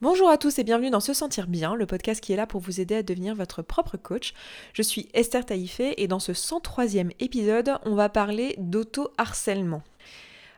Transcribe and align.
Bonjour 0.00 0.30
à 0.30 0.38
tous 0.38 0.60
et 0.60 0.62
bienvenue 0.62 0.90
dans 0.90 1.00
Se 1.00 1.12
Sentir 1.12 1.48
Bien, 1.48 1.74
le 1.74 1.84
podcast 1.84 2.20
qui 2.20 2.32
est 2.32 2.36
là 2.36 2.46
pour 2.46 2.60
vous 2.60 2.80
aider 2.80 2.94
à 2.94 3.02
devenir 3.02 3.34
votre 3.34 3.62
propre 3.62 3.96
coach. 3.96 4.32
Je 4.72 4.82
suis 4.82 5.08
Esther 5.12 5.44
Taïfé 5.44 6.00
et 6.00 6.06
dans 6.06 6.20
ce 6.20 6.30
103e 6.30 7.10
épisode, 7.18 7.72
on 7.84 7.96
va 7.96 8.08
parler 8.08 8.54
d'auto-harcèlement. 8.58 9.82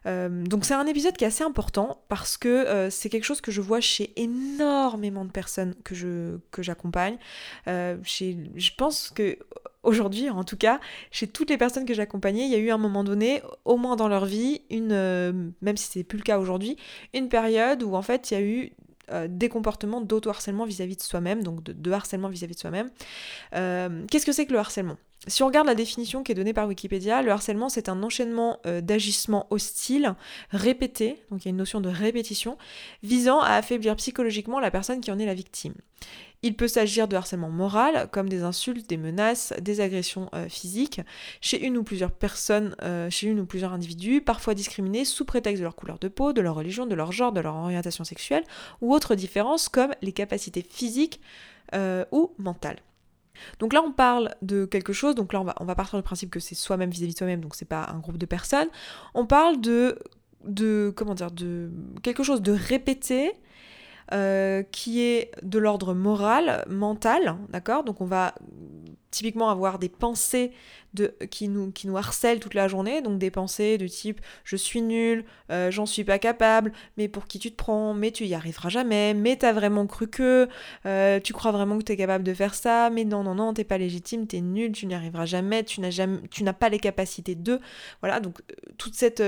Euh, 0.05 0.45
donc 0.45 0.67
c'est 0.67 0.75
un 0.75 0.87
épisode 0.87 1.17
qui 1.17 1.25
est 1.25 1.29
assez 1.29 1.43
important 1.43 2.03
parce 2.09 2.37
que 2.37 2.49
euh, 2.49 2.91
c'est 2.91 3.09
quelque 3.09 3.25
chose 3.25 3.41
que 3.41 3.51
je 3.51 3.63
vois 3.63 3.81
chez 3.81 4.13
énormément 4.21 5.25
de 5.25 5.31
personnes 5.31 5.75
que 5.85 6.39
j'accompagne. 6.59 7.17
Euh, 7.67 7.97
je 8.05 8.71
pense 8.77 9.09
que 9.09 9.39
aujourd'hui, 9.83 10.29
en 10.29 10.45
tout 10.45 10.59
cas, 10.59 10.81
chez 11.11 11.27
toutes 11.27 11.49
les 11.49 11.57
personnes 11.57 11.87
que 11.87 11.95
j'accompagnais, 11.95 12.45
il 12.45 12.51
y 12.51 12.57
a 12.57 12.59
eu 12.59 12.71
un 12.71 12.79
moment 12.79 13.05
donné, 13.05 13.41
au 13.65 13.79
moins 13.79 13.97
dans 13.97 14.09
leur 14.09 14.27
vie, 14.27 14.61
une, 14.69 15.55
même 15.63 15.79
si 15.79 15.91
c'est 15.91 16.05
plus 16.05 16.19
le 16.19 16.25
cas 16.25 16.39
aujourd'hui, 16.39 16.77
une 17.15 17.31
période 17.31 17.83
où 17.83 17.95
en 17.95 18.03
fait 18.03 18.31
il 18.31 18.35
y 18.35 18.37
a 18.37 18.43
eu 18.43 18.73
euh, 19.13 19.27
des 19.29 19.49
comportements 19.49 20.01
d'auto-harcèlement 20.01 20.65
vis-à-vis 20.65 20.97
de 20.97 21.03
soi-même, 21.03 21.43
donc 21.43 21.63
de, 21.63 21.91
harcèlement 21.91 22.29
vis-à-vis 22.29 22.55
de 22.55 22.61
soi-même. 22.61 22.91
Euh, 23.55 24.05
qu'est-ce 24.11 24.27
que 24.27 24.33
c'est 24.33 24.47
que 24.47 24.53
le 24.53 24.59
harcèlement? 24.59 24.97
Si 25.27 25.43
on 25.43 25.47
regarde 25.47 25.67
la 25.67 25.75
définition 25.75 26.23
qui 26.23 26.33
est 26.33 26.35
donnée 26.35 26.55
par 26.55 26.67
Wikipédia, 26.67 27.21
le 27.21 27.31
harcèlement 27.31 27.69
c'est 27.69 27.89
un 27.89 28.03
enchaînement 28.03 28.59
euh, 28.67 28.81
d'agissements 28.81 29.47
hostiles 29.51 30.15
répétés, 30.51 31.23
donc 31.31 31.45
il 31.45 31.47
y 31.47 31.49
a 31.49 31.51
une 31.51 31.57
notion 31.57 31.81
de 31.81 31.91
répétition, 31.91 32.57
visant 33.03 33.41
à 33.41 33.55
affaiblir 33.55 33.97
psychologiquement 33.97 34.61
la 34.61 34.71
personne 34.71 35.01
qui 35.01 35.11
en 35.11 35.19
est 35.19 35.27
la 35.27 35.35
victime. 35.35 35.75
Il 36.43 36.57
peut 36.57 36.69
s'agir 36.69 37.07
de 37.07 37.17
harcèlement 37.17 37.51
moral, 37.51 38.09
comme 38.11 38.29
des 38.29 38.43
insultes, 38.43 38.89
des 38.89 38.97
menaces, 38.97 39.53
des 39.61 39.83
agressions 39.83 40.31
euh, 40.35 40.49
physiques, 40.49 41.03
chez 41.43 41.63
une 41.63 41.77
ou 41.77 41.83
plusieurs 41.83 42.13
personnes, 42.13 42.75
euh, 42.83 43.11
chez 43.11 43.27
une 43.27 43.41
ou 43.41 43.47
plusieurs 43.47 43.75
individus, 43.75 44.23
parfois 44.23 44.55
discriminés 44.55 45.05
sous 45.05 45.27
prétexte 45.27 45.61
de 45.61 45.65
leur 45.65 45.77
couleur 45.77 45.99
de 45.99 46.09
peau, 46.09 46.33
de 46.33 46.41
leur 46.41 46.55
religion, 46.55 46.87
de 46.87 46.95
leur 46.95 47.13
genre, 47.13 47.33
de 47.33 47.41
leur 47.41 47.57
orientation 47.57 48.05
sexuelle, 48.05 48.45
ou 48.81 48.95
autres 48.95 49.15
différences 49.15 49.69
comme 49.69 49.93
les 50.01 50.13
capacités 50.13 50.63
physiques 50.63 51.21
euh, 51.75 52.07
ou 52.11 52.33
mentales. 52.39 52.79
Donc 53.59 53.75
là, 53.75 53.83
on 53.87 53.93
parle 53.93 54.35
de 54.41 54.65
quelque 54.65 54.93
chose, 54.93 55.15
donc 55.15 55.33
là, 55.33 55.41
on 55.61 55.65
va, 55.65 55.75
partir 55.75 55.99
du 55.99 56.03
principe 56.03 56.31
que 56.31 56.41
c'est 56.41 56.55
soi-même 56.55 56.91
vis-à-vis 56.91 57.13
de 57.13 57.19
soi-même, 57.19 57.41
donc 57.41 57.55
c'est 57.55 57.69
pas 57.69 57.87
un 57.93 57.99
groupe 57.99 58.19
de 58.19 58.27
personnes. 58.27 58.69
On 59.15 59.27
parle 59.27 59.61
de, 59.61 59.99
comment 60.97 61.15
dire, 61.15 61.31
de 61.31 61.71
quelque 62.03 62.23
chose 62.23 62.43
de 62.43 62.53
répété, 62.53 63.33
euh, 64.13 64.65
qui 64.65 65.03
est 65.03 65.31
de 65.43 65.59
l'ordre 65.59 65.95
moral, 65.95 66.65
mental, 66.69 67.37
d'accord? 67.51 67.85
Donc 67.85 68.01
on 68.01 68.07
va 68.07 68.35
typiquement 69.13 69.51
avoir 69.51 69.79
des 69.79 69.89
pensées 69.89 70.53
qui, 71.31 71.49
nous, 71.49 71.97
harcèlent 71.97 72.41
toute 72.41 72.55
la 72.55 72.67
journée, 72.67 73.03
donc 73.03 73.19
des 73.19 73.31
pensées 73.31 73.79
de 73.79 73.87
type 73.87 74.21
je 74.43 74.57
suis 74.57 74.83
nul, 74.83 75.25
euh, 75.53 75.71
j'en 75.71 75.87
suis 75.87 76.03
pas 76.03 76.19
capable, 76.19 76.73
mais 76.97 77.07
pour 77.07 77.27
qui 77.27 77.39
tu 77.39 77.53
te 77.53 77.57
prends, 77.57 77.95
mais 77.95 78.11
tu 78.11 78.27
y 78.27 78.35
arriveras 78.35 78.69
jamais, 78.69 79.15
mais 79.15 79.37
t'as 79.37 79.53
vraiment 79.53 79.87
cru 79.87 80.09
que, 80.09 80.49
euh, 80.87 81.21
tu 81.21 81.33
crois 81.33 81.53
vraiment 81.53 81.79
que 81.79 81.85
t'es 81.85 81.97
capable 81.97 82.25
de 82.25 82.35
faire 82.35 82.55
ça, 82.55 82.91
mais 82.91 83.05
non, 83.05 83.23
non, 83.23 83.37
non, 83.37 83.55
t'es 83.55 83.65
pas 83.65 83.79
légitime, 83.79 84.27
t'es 84.27 84.41
nul, 84.41 84.73
tu 84.73 84.87
n'y 84.87 84.95
arriveras 84.95 85.27
jamais, 85.27 85.63
tu 85.65 85.81
n'as 85.81 86.53
pas 86.53 86.69
les 86.69 86.81
capacités 86.81 87.37
de. 87.37 87.61
Voilà, 88.01 88.19
donc 88.19 88.41
toute 88.77 88.95
cette 88.95 89.23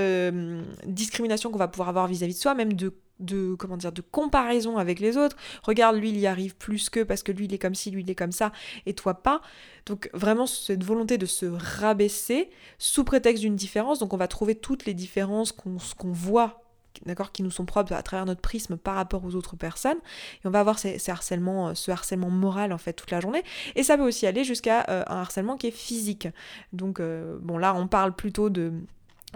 discrimination 0.85 1.51
qu'on 1.51 1.57
va 1.57 1.69
pouvoir 1.69 1.89
avoir 1.89 2.07
vis 2.07 2.23
à 2.23 2.27
-vis 2.27 2.33
de 2.33 2.37
soi, 2.37 2.55
même 2.55 2.73
de 2.73 2.93
de 3.19 3.55
comment 3.55 3.77
dire 3.77 3.91
de 3.91 4.01
comparaison 4.01 4.77
avec 4.77 4.99
les 4.99 5.17
autres. 5.17 5.37
Regarde, 5.63 5.95
lui 5.97 6.09
il 6.09 6.17
y 6.17 6.27
arrive 6.27 6.55
plus 6.55 6.89
que 6.89 7.03
parce 7.03 7.23
que 7.23 7.31
lui 7.31 7.45
il 7.45 7.53
est 7.53 7.59
comme 7.59 7.75
ci, 7.75 7.91
lui 7.91 8.01
il 8.03 8.09
est 8.09 8.15
comme 8.15 8.31
ça 8.31 8.51
et 8.85 8.93
toi 8.93 9.15
pas. 9.15 9.41
Donc 9.85 10.09
vraiment 10.13 10.47
cette 10.47 10.83
volonté 10.83 11.17
de 11.17 11.25
se 11.25 11.45
rabaisser 11.45 12.49
sous 12.77 13.03
prétexte 13.03 13.41
d'une 13.41 13.55
différence. 13.55 13.99
Donc 13.99 14.13
on 14.13 14.17
va 14.17 14.27
trouver 14.27 14.55
toutes 14.55 14.85
les 14.85 14.93
différences 14.93 15.51
qu'on 15.51 16.11
voit 16.11 16.63
d'accord, 17.05 17.31
qui 17.31 17.43
nous 17.43 17.51
sont 17.51 17.65
propres 17.65 17.93
à 17.93 18.03
travers 18.03 18.25
notre 18.25 18.41
prisme 18.41 18.77
par 18.77 18.95
rapport 18.95 19.23
aux 19.25 19.35
autres 19.35 19.55
personnes. 19.55 19.97
Et 20.43 20.47
on 20.47 20.51
va 20.51 20.59
avoir 20.59 20.79
ces, 20.79 20.97
harcèlements, 21.09 21.75
ce 21.75 21.91
harcèlement 21.91 22.29
moral 22.29 22.73
en 22.73 22.77
fait 22.77 22.93
toute 22.93 23.11
la 23.11 23.19
journée. 23.19 23.43
Et 23.75 23.83
ça 23.83 23.97
peut 23.97 24.03
aussi 24.03 24.27
aller 24.27 24.43
jusqu'à 24.43 24.85
euh, 24.89 25.03
un 25.07 25.17
harcèlement 25.17 25.57
qui 25.57 25.67
est 25.67 25.71
physique. 25.71 26.27
Donc 26.71 26.99
euh, 26.99 27.37
bon 27.41 27.57
là 27.57 27.73
on 27.75 27.87
parle 27.87 28.15
plutôt 28.15 28.49
de 28.49 28.73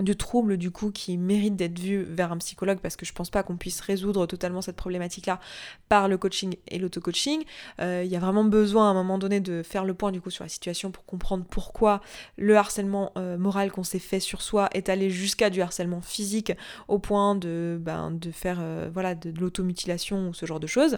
de 0.01 0.13
troubles 0.13 0.57
du 0.57 0.71
coup 0.71 0.91
qui 0.91 1.17
méritent 1.17 1.55
d'être 1.55 1.79
vus 1.79 2.03
vers 2.03 2.31
un 2.31 2.37
psychologue 2.37 2.79
parce 2.79 2.95
que 2.95 3.05
je 3.05 3.13
pense 3.13 3.29
pas 3.29 3.43
qu'on 3.43 3.57
puisse 3.57 3.81
résoudre 3.81 4.25
totalement 4.25 4.61
cette 4.61 4.75
problématique 4.75 5.25
là 5.25 5.39
par 5.89 6.07
le 6.07 6.17
coaching 6.17 6.55
et 6.67 6.79
l'auto-coaching. 6.79 7.43
Euh, 7.79 8.03
il 8.05 8.11
y 8.11 8.15
a 8.15 8.19
vraiment 8.19 8.43
besoin 8.43 8.87
à 8.87 8.91
un 8.91 8.93
moment 8.93 9.17
donné 9.17 9.39
de 9.39 9.63
faire 9.63 9.85
le 9.85 9.93
point 9.93 10.11
du 10.11 10.21
coup 10.21 10.29
sur 10.29 10.43
la 10.43 10.49
situation 10.49 10.91
pour 10.91 11.05
comprendre 11.05 11.45
pourquoi 11.49 12.01
le 12.37 12.55
harcèlement 12.55 13.11
euh, 13.17 13.37
moral 13.37 13.71
qu'on 13.71 13.83
s'est 13.83 13.99
fait 13.99 14.19
sur 14.19 14.41
soi 14.41 14.69
est 14.73 14.89
allé 14.89 15.09
jusqu'à 15.09 15.49
du 15.49 15.61
harcèlement 15.61 16.01
physique 16.01 16.51
au 16.87 16.99
point 16.99 17.35
de, 17.35 17.77
ben, 17.81 18.11
de 18.11 18.31
faire 18.31 18.57
euh, 18.61 18.89
voilà, 18.93 19.15
de, 19.15 19.31
de 19.31 19.39
l'automutilation 19.39 20.29
ou 20.29 20.33
ce 20.33 20.45
genre 20.45 20.59
de 20.59 20.67
choses. 20.67 20.97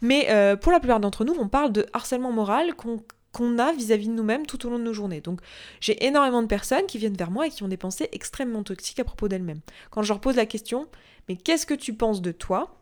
Mais 0.00 0.28
pour 0.60 0.72
la 0.72 0.80
plupart 0.80 1.00
d'entre 1.00 1.24
nous, 1.24 1.34
on 1.38 1.48
parle 1.48 1.72
de 1.72 1.86
harcèlement 1.92 2.32
moral 2.32 2.74
qu'on 2.74 3.02
qu'on 3.32 3.58
a 3.58 3.72
vis-à-vis 3.72 4.08
de 4.08 4.12
nous-mêmes 4.12 4.46
tout 4.46 4.66
au 4.66 4.70
long 4.70 4.78
de 4.78 4.84
nos 4.84 4.92
journées. 4.92 5.20
Donc 5.20 5.40
j'ai 5.80 6.04
énormément 6.06 6.42
de 6.42 6.46
personnes 6.46 6.86
qui 6.86 6.98
viennent 6.98 7.16
vers 7.16 7.30
moi 7.30 7.46
et 7.46 7.50
qui 7.50 7.62
ont 7.62 7.68
des 7.68 7.76
pensées 7.76 8.08
extrêmement 8.12 8.62
toxiques 8.62 9.00
à 9.00 9.04
propos 9.04 9.28
d'elles-mêmes. 9.28 9.60
Quand 9.90 10.02
je 10.02 10.08
leur 10.08 10.20
pose 10.20 10.36
la 10.36 10.46
question, 10.46 10.88
mais 11.28 11.36
qu'est-ce 11.36 11.66
que 11.66 11.74
tu 11.74 11.94
penses 11.94 12.22
de 12.22 12.32
toi? 12.32 12.74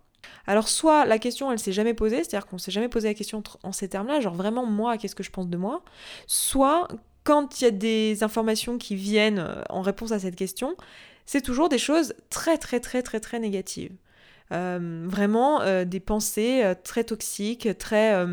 Alors 0.47 0.69
soit 0.69 1.05
la 1.05 1.19
question 1.19 1.53
elle 1.53 1.59
s'est 1.59 1.73
jamais 1.73 1.95
posée, 1.95 2.19
c'est-à-dire 2.19 2.47
qu'on 2.47 2.59
s'est 2.59 2.71
jamais 2.71 2.89
posé 2.89 3.09
la 3.09 3.15
question 3.15 3.43
en 3.63 3.73
ces 3.73 3.89
termes-là, 3.89 4.21
genre 4.21 4.35
vraiment 4.35 4.67
moi 4.67 4.99
qu'est-ce 4.99 5.15
que 5.15 5.23
je 5.23 5.31
pense 5.31 5.49
de 5.49 5.57
moi, 5.57 5.83
soit 6.27 6.89
quand 7.25 7.61
il 7.61 7.65
y 7.65 7.67
a 7.67 7.73
des 7.73 8.23
informations 8.23 8.79
qui 8.79 8.95
viennent 8.95 9.41
euh, 9.41 9.63
en 9.69 9.83
réponse 9.83 10.13
à 10.13 10.19
cette 10.21 10.37
question, 10.37 10.77
c'est 11.27 11.43
toujours 11.43 11.69
des 11.69 11.79
choses 11.79 12.15
très 12.31 12.57
très 12.57 12.81
très 12.81 13.03
très 13.03 13.21
très 13.21 13.41
négatives. 13.41 13.93
Euh, 14.53 15.05
vraiment 15.09 15.61
euh, 15.63 15.85
des 15.85 15.99
pensées 15.99 16.73
très 16.85 17.03
toxiques, 17.03 17.69
très 17.79 18.25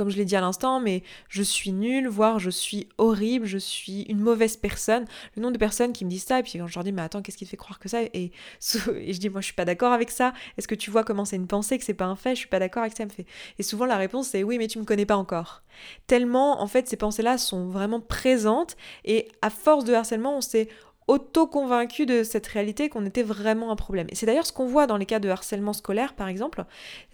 comme 0.00 0.08
je 0.08 0.16
l'ai 0.16 0.24
dit 0.24 0.34
à 0.34 0.40
l'instant, 0.40 0.80
mais 0.80 1.02
je 1.28 1.42
suis 1.42 1.72
nulle, 1.72 2.08
voire 2.08 2.38
je 2.38 2.48
suis 2.48 2.88
horrible, 2.96 3.44
je 3.44 3.58
suis 3.58 4.04
une 4.04 4.18
mauvaise 4.18 4.56
personne. 4.56 5.04
Le 5.36 5.42
nombre 5.42 5.52
de 5.52 5.58
personnes 5.58 5.92
qui 5.92 6.06
me 6.06 6.10
disent 6.10 6.24
ça, 6.24 6.38
et 6.38 6.42
puis 6.42 6.58
quand 6.58 6.66
je 6.66 6.74
leur 6.74 6.84
dis, 6.84 6.90
mais 6.90 7.02
attends, 7.02 7.20
qu'est-ce 7.20 7.36
qui 7.36 7.44
te 7.44 7.50
fait 7.50 7.58
croire 7.58 7.78
que 7.78 7.90
ça? 7.90 8.00
Et, 8.14 8.32
je 8.62 9.18
dis, 9.18 9.28
moi 9.28 9.42
je 9.42 9.44
suis 9.44 9.54
pas 9.54 9.66
d'accord 9.66 9.92
avec 9.92 10.10
ça. 10.10 10.32
Est-ce 10.56 10.66
que 10.66 10.74
tu 10.74 10.90
vois 10.90 11.04
comment 11.04 11.26
c'est 11.26 11.36
une 11.36 11.46
pensée, 11.46 11.76
que 11.76 11.84
c'est 11.84 11.92
pas 11.92 12.06
un 12.06 12.16
fait? 12.16 12.30
Je 12.30 12.38
suis 12.40 12.48
pas 12.48 12.58
d'accord 12.58 12.82
avec 12.82 12.96
ça. 12.96 13.04
Me 13.04 13.10
fait. 13.10 13.26
Et 13.58 13.62
souvent 13.62 13.84
la 13.84 13.98
réponse 13.98 14.28
c'est 14.28 14.42
oui, 14.42 14.56
mais 14.56 14.68
tu 14.68 14.78
me 14.78 14.84
connais 14.84 15.04
pas 15.04 15.18
encore. 15.18 15.64
Tellement, 16.06 16.62
en 16.62 16.66
fait, 16.66 16.88
ces 16.88 16.96
pensées-là 16.96 17.36
sont 17.36 17.68
vraiment 17.68 18.00
présentes, 18.00 18.78
et 19.04 19.28
à 19.42 19.50
force 19.50 19.84
de 19.84 19.92
harcèlement, 19.92 20.34
on 20.34 20.40
s'est 20.40 20.70
auto-convaincu 21.10 22.06
de 22.06 22.22
cette 22.22 22.46
réalité 22.46 22.88
qu'on 22.88 23.04
était 23.04 23.24
vraiment 23.24 23.72
un 23.72 23.76
problème. 23.76 24.06
Et 24.10 24.14
c'est 24.14 24.26
d'ailleurs 24.26 24.46
ce 24.46 24.52
qu'on 24.52 24.66
voit 24.66 24.86
dans 24.86 24.96
les 24.96 25.06
cas 25.06 25.18
de 25.18 25.28
harcèlement 25.28 25.72
scolaire, 25.72 26.14
par 26.14 26.28
exemple. 26.28 26.64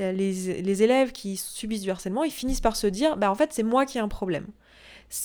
Euh, 0.01 0.13
les, 0.13 0.83
élèves 0.83 1.13
qui 1.13 1.39
subissent 1.39 1.81
du 1.81 1.91
harcèlement, 1.91 2.23
ils 2.23 2.31
finissent 2.31 2.61
par 2.61 2.77
se 2.77 2.87
dire, 2.87 3.17
bah 3.17 3.31
en 3.31 3.35
fait 3.35 3.55
c'est 3.55 3.63
moi 3.63 3.87
qui 3.87 3.97
ai 3.97 4.03
un 4.03 4.09
problème. 4.09 4.47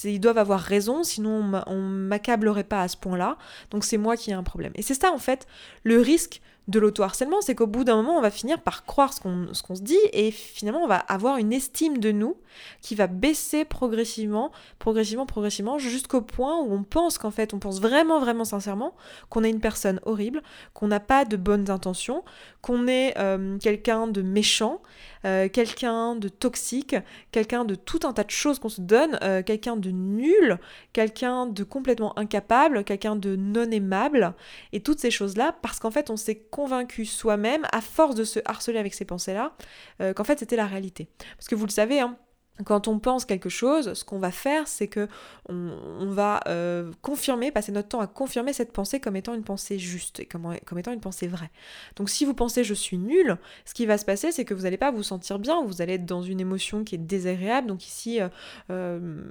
Ils 0.06 0.20
doivent 0.20 0.38
avoir 0.38 0.62
raison, 0.62 1.04
sinon 1.04 1.52
on 1.68 1.82
m'accablerait 1.82 2.64
pas 2.64 2.82
à 2.82 2.88
ce 2.88 2.96
point-là. 2.96 3.38
Donc 3.72 3.84
c'est 3.84 3.98
moi 3.98 4.16
qui 4.16 4.32
ai 4.32 4.34
un 4.34 4.44
problème. 4.44 4.72
Et 4.76 4.82
c'est 4.82 4.94
ça 4.94 5.12
en 5.12 5.18
fait 5.18 5.48
le 5.84 6.00
risque 6.00 6.42
de 6.68 6.80
l'auto-harcèlement, 6.80 7.42
c'est 7.42 7.56
qu'au 7.56 7.68
bout 7.68 7.84
d'un 7.84 7.96
moment, 7.96 8.18
on 8.18 8.22
va 8.22 8.32
finir 8.32 8.62
par 8.62 8.86
croire 8.86 9.14
ce 9.14 9.20
qu'on 9.20 9.76
se 9.76 9.82
dit 9.82 9.98
et 10.14 10.32
finalement, 10.32 10.84
on 10.84 10.88
va 10.88 10.98
avoir 10.98 11.38
une 11.38 11.54
estime 11.54 11.98
de 11.98 12.12
nous 12.12 12.38
qui 12.82 12.96
va 12.96 13.08
baisser 13.08 13.66
progressivement, 13.66 14.52
progressivement, 14.78 15.26
progressivement, 15.26 15.80
jusqu'au 15.80 16.22
point 16.22 16.62
où 16.62 16.72
on 16.74 16.84
pense 16.84 17.18
qu'en 17.18 17.32
fait, 17.32 17.54
on 17.54 17.60
pense 17.60 17.82
vraiment, 17.82 18.20
vraiment 18.20 18.46
sincèrement 18.46 18.94
qu'on 19.30 19.44
est 19.44 19.50
une 19.50 19.60
personne 19.60 20.00
horrible, 20.06 20.44
qu'on 20.74 20.88
n'a 20.88 21.00
pas 21.00 21.26
de 21.26 21.36
bonnes 21.36 21.70
intentions, 21.70 22.24
qu'on 22.62 22.88
est 22.88 23.18
euh, 23.18 23.58
quelqu'un 23.58 24.08
de 24.08 24.22
méchant, 24.22 24.82
euh, 25.26 25.50
quelqu'un 25.50 26.16
de 26.16 26.30
toxique, 26.30 26.96
quelqu'un 27.32 27.66
de 27.66 27.76
tout 27.76 28.00
un 28.04 28.14
tas 28.14 28.24
de 28.24 28.32
choses 28.32 28.60
qu'on 28.60 28.70
se 28.70 28.82
donne, 28.82 29.18
euh, 29.24 29.44
quelqu'un 29.44 29.78
de 29.78 29.90
nul, 29.92 30.58
quelqu'un 30.94 31.48
de 31.48 31.64
complètement 31.64 32.18
incapable, 32.18 32.84
quelqu'un 32.84 33.16
de 33.16 33.36
non 33.36 33.70
aimable, 33.72 34.34
et 34.74 34.82
toutes 34.82 35.00
ces 35.00 35.12
choses-là, 35.12 35.56
parce 35.62 35.80
qu'en 35.80 35.92
fait, 35.92 36.10
on 36.10 36.18
s'est 36.18 36.44
convaincu 36.52 37.06
soi-même, 37.06 37.66
à 37.72 37.82
force 37.82 38.14
de 38.14 38.24
se 38.24 38.40
harceler 38.46 38.78
avec 38.78 38.94
ces 38.94 39.06
pensées-là, 39.06 39.54
euh, 40.02 40.14
qu'en 40.14 40.24
fait 40.24 40.38
c'était 40.38 40.56
la 40.56 40.68
réalité. 40.68 41.08
Parce 41.38 41.48
que 41.48 41.56
vous 41.56 41.66
le 41.66 41.72
savez, 41.72 42.00
hein, 42.00 42.18
quand 42.66 42.88
on 42.88 43.00
pense 43.00 43.26
quelque 43.26 43.50
chose, 43.50 43.94
ce 43.94 44.04
qu'on 44.04 44.20
va 44.20 44.32
faire, 44.32 44.68
c'est 44.68 44.88
que 44.88 45.08
on, 45.50 46.08
va 46.10 46.42
euh, 46.48 46.92
confirmer, 47.02 47.52
passer 47.52 47.72
notre 47.72 47.90
temps 47.90 48.00
à 48.00 48.08
confirmer 48.08 48.54
cette 48.54 48.72
pensée 48.72 49.00
comme 49.00 49.16
étant 49.16 49.34
une 49.34 49.44
pensée 49.44 49.80
juste 49.80 50.20
et 50.20 50.26
comme, 50.26 50.56
étant 50.78 50.94
une 50.94 51.00
pensée 51.00 51.28
vraie. 51.28 51.50
Donc 51.96 52.10
si 52.10 52.26
vous 52.26 52.34
pensez 52.34 52.64
je 52.64 52.74
suis 52.74 52.98
nul, 52.98 53.38
ce 53.66 53.74
qui 53.74 53.86
va 53.86 53.98
se 53.98 54.06
passer, 54.06 54.32
c'est 54.32 54.46
que 54.46 54.54
vous 54.54 54.64
n'allez 54.64 54.78
pas 54.78 54.92
vous 54.92 55.04
sentir 55.04 55.40
bien, 55.40 55.64
vous 55.64 55.82
allez 55.82 55.94
être 55.94 56.06
dans 56.06 56.22
une 56.22 56.40
émotion 56.40 56.84
qui 56.84 56.96
est 56.96 57.00
désagréable. 57.00 57.68
Donc 57.68 57.86
ici, 57.86 58.22
euh, 58.22 58.30
euh, 58.70 59.22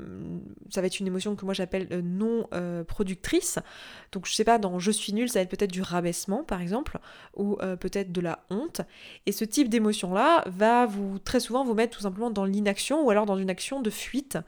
ça 0.71 0.81
va 0.81 0.87
être 0.87 1.01
une 1.01 1.07
émotion 1.07 1.37
que 1.37 1.45
moi 1.45 1.55
j'appelle 1.55 1.89
non 2.03 2.49
productrice. 2.87 3.59
Donc 4.13 4.27
je 4.27 4.35
sais 4.35 4.45
pas, 4.45 4.59
dans 4.59 4.79
je 4.79 4.91
suis 4.91 5.13
nul, 5.13 5.29
ça 5.29 5.39
va 5.39 5.43
être 5.43 5.51
peut-être 5.51 5.73
du 5.73 5.83
rabaissement 5.83 6.43
par 6.43 6.61
exemple, 6.61 6.99
ou 7.37 7.57
peut-être 7.79 8.13
de 8.13 8.21
la 8.21 8.41
honte. 8.51 8.81
Et 9.27 9.33
ce 9.33 9.45
type 9.45 9.69
d'émotion-là 9.69 10.45
va 10.47 10.87
vous 10.87 11.19
très 11.19 11.41
souvent 11.41 11.65
vous 11.65 11.75
mettre 11.75 11.97
tout 11.97 12.03
simplement 12.03 12.31
dans 12.31 12.45
l'inaction 12.45 13.05
ou 13.11 13.13
alors 13.13 13.27
dans 13.27 13.37
une 13.37 13.51
action 13.51 13.83
de 13.83 13.91
fuite. 13.91 14.39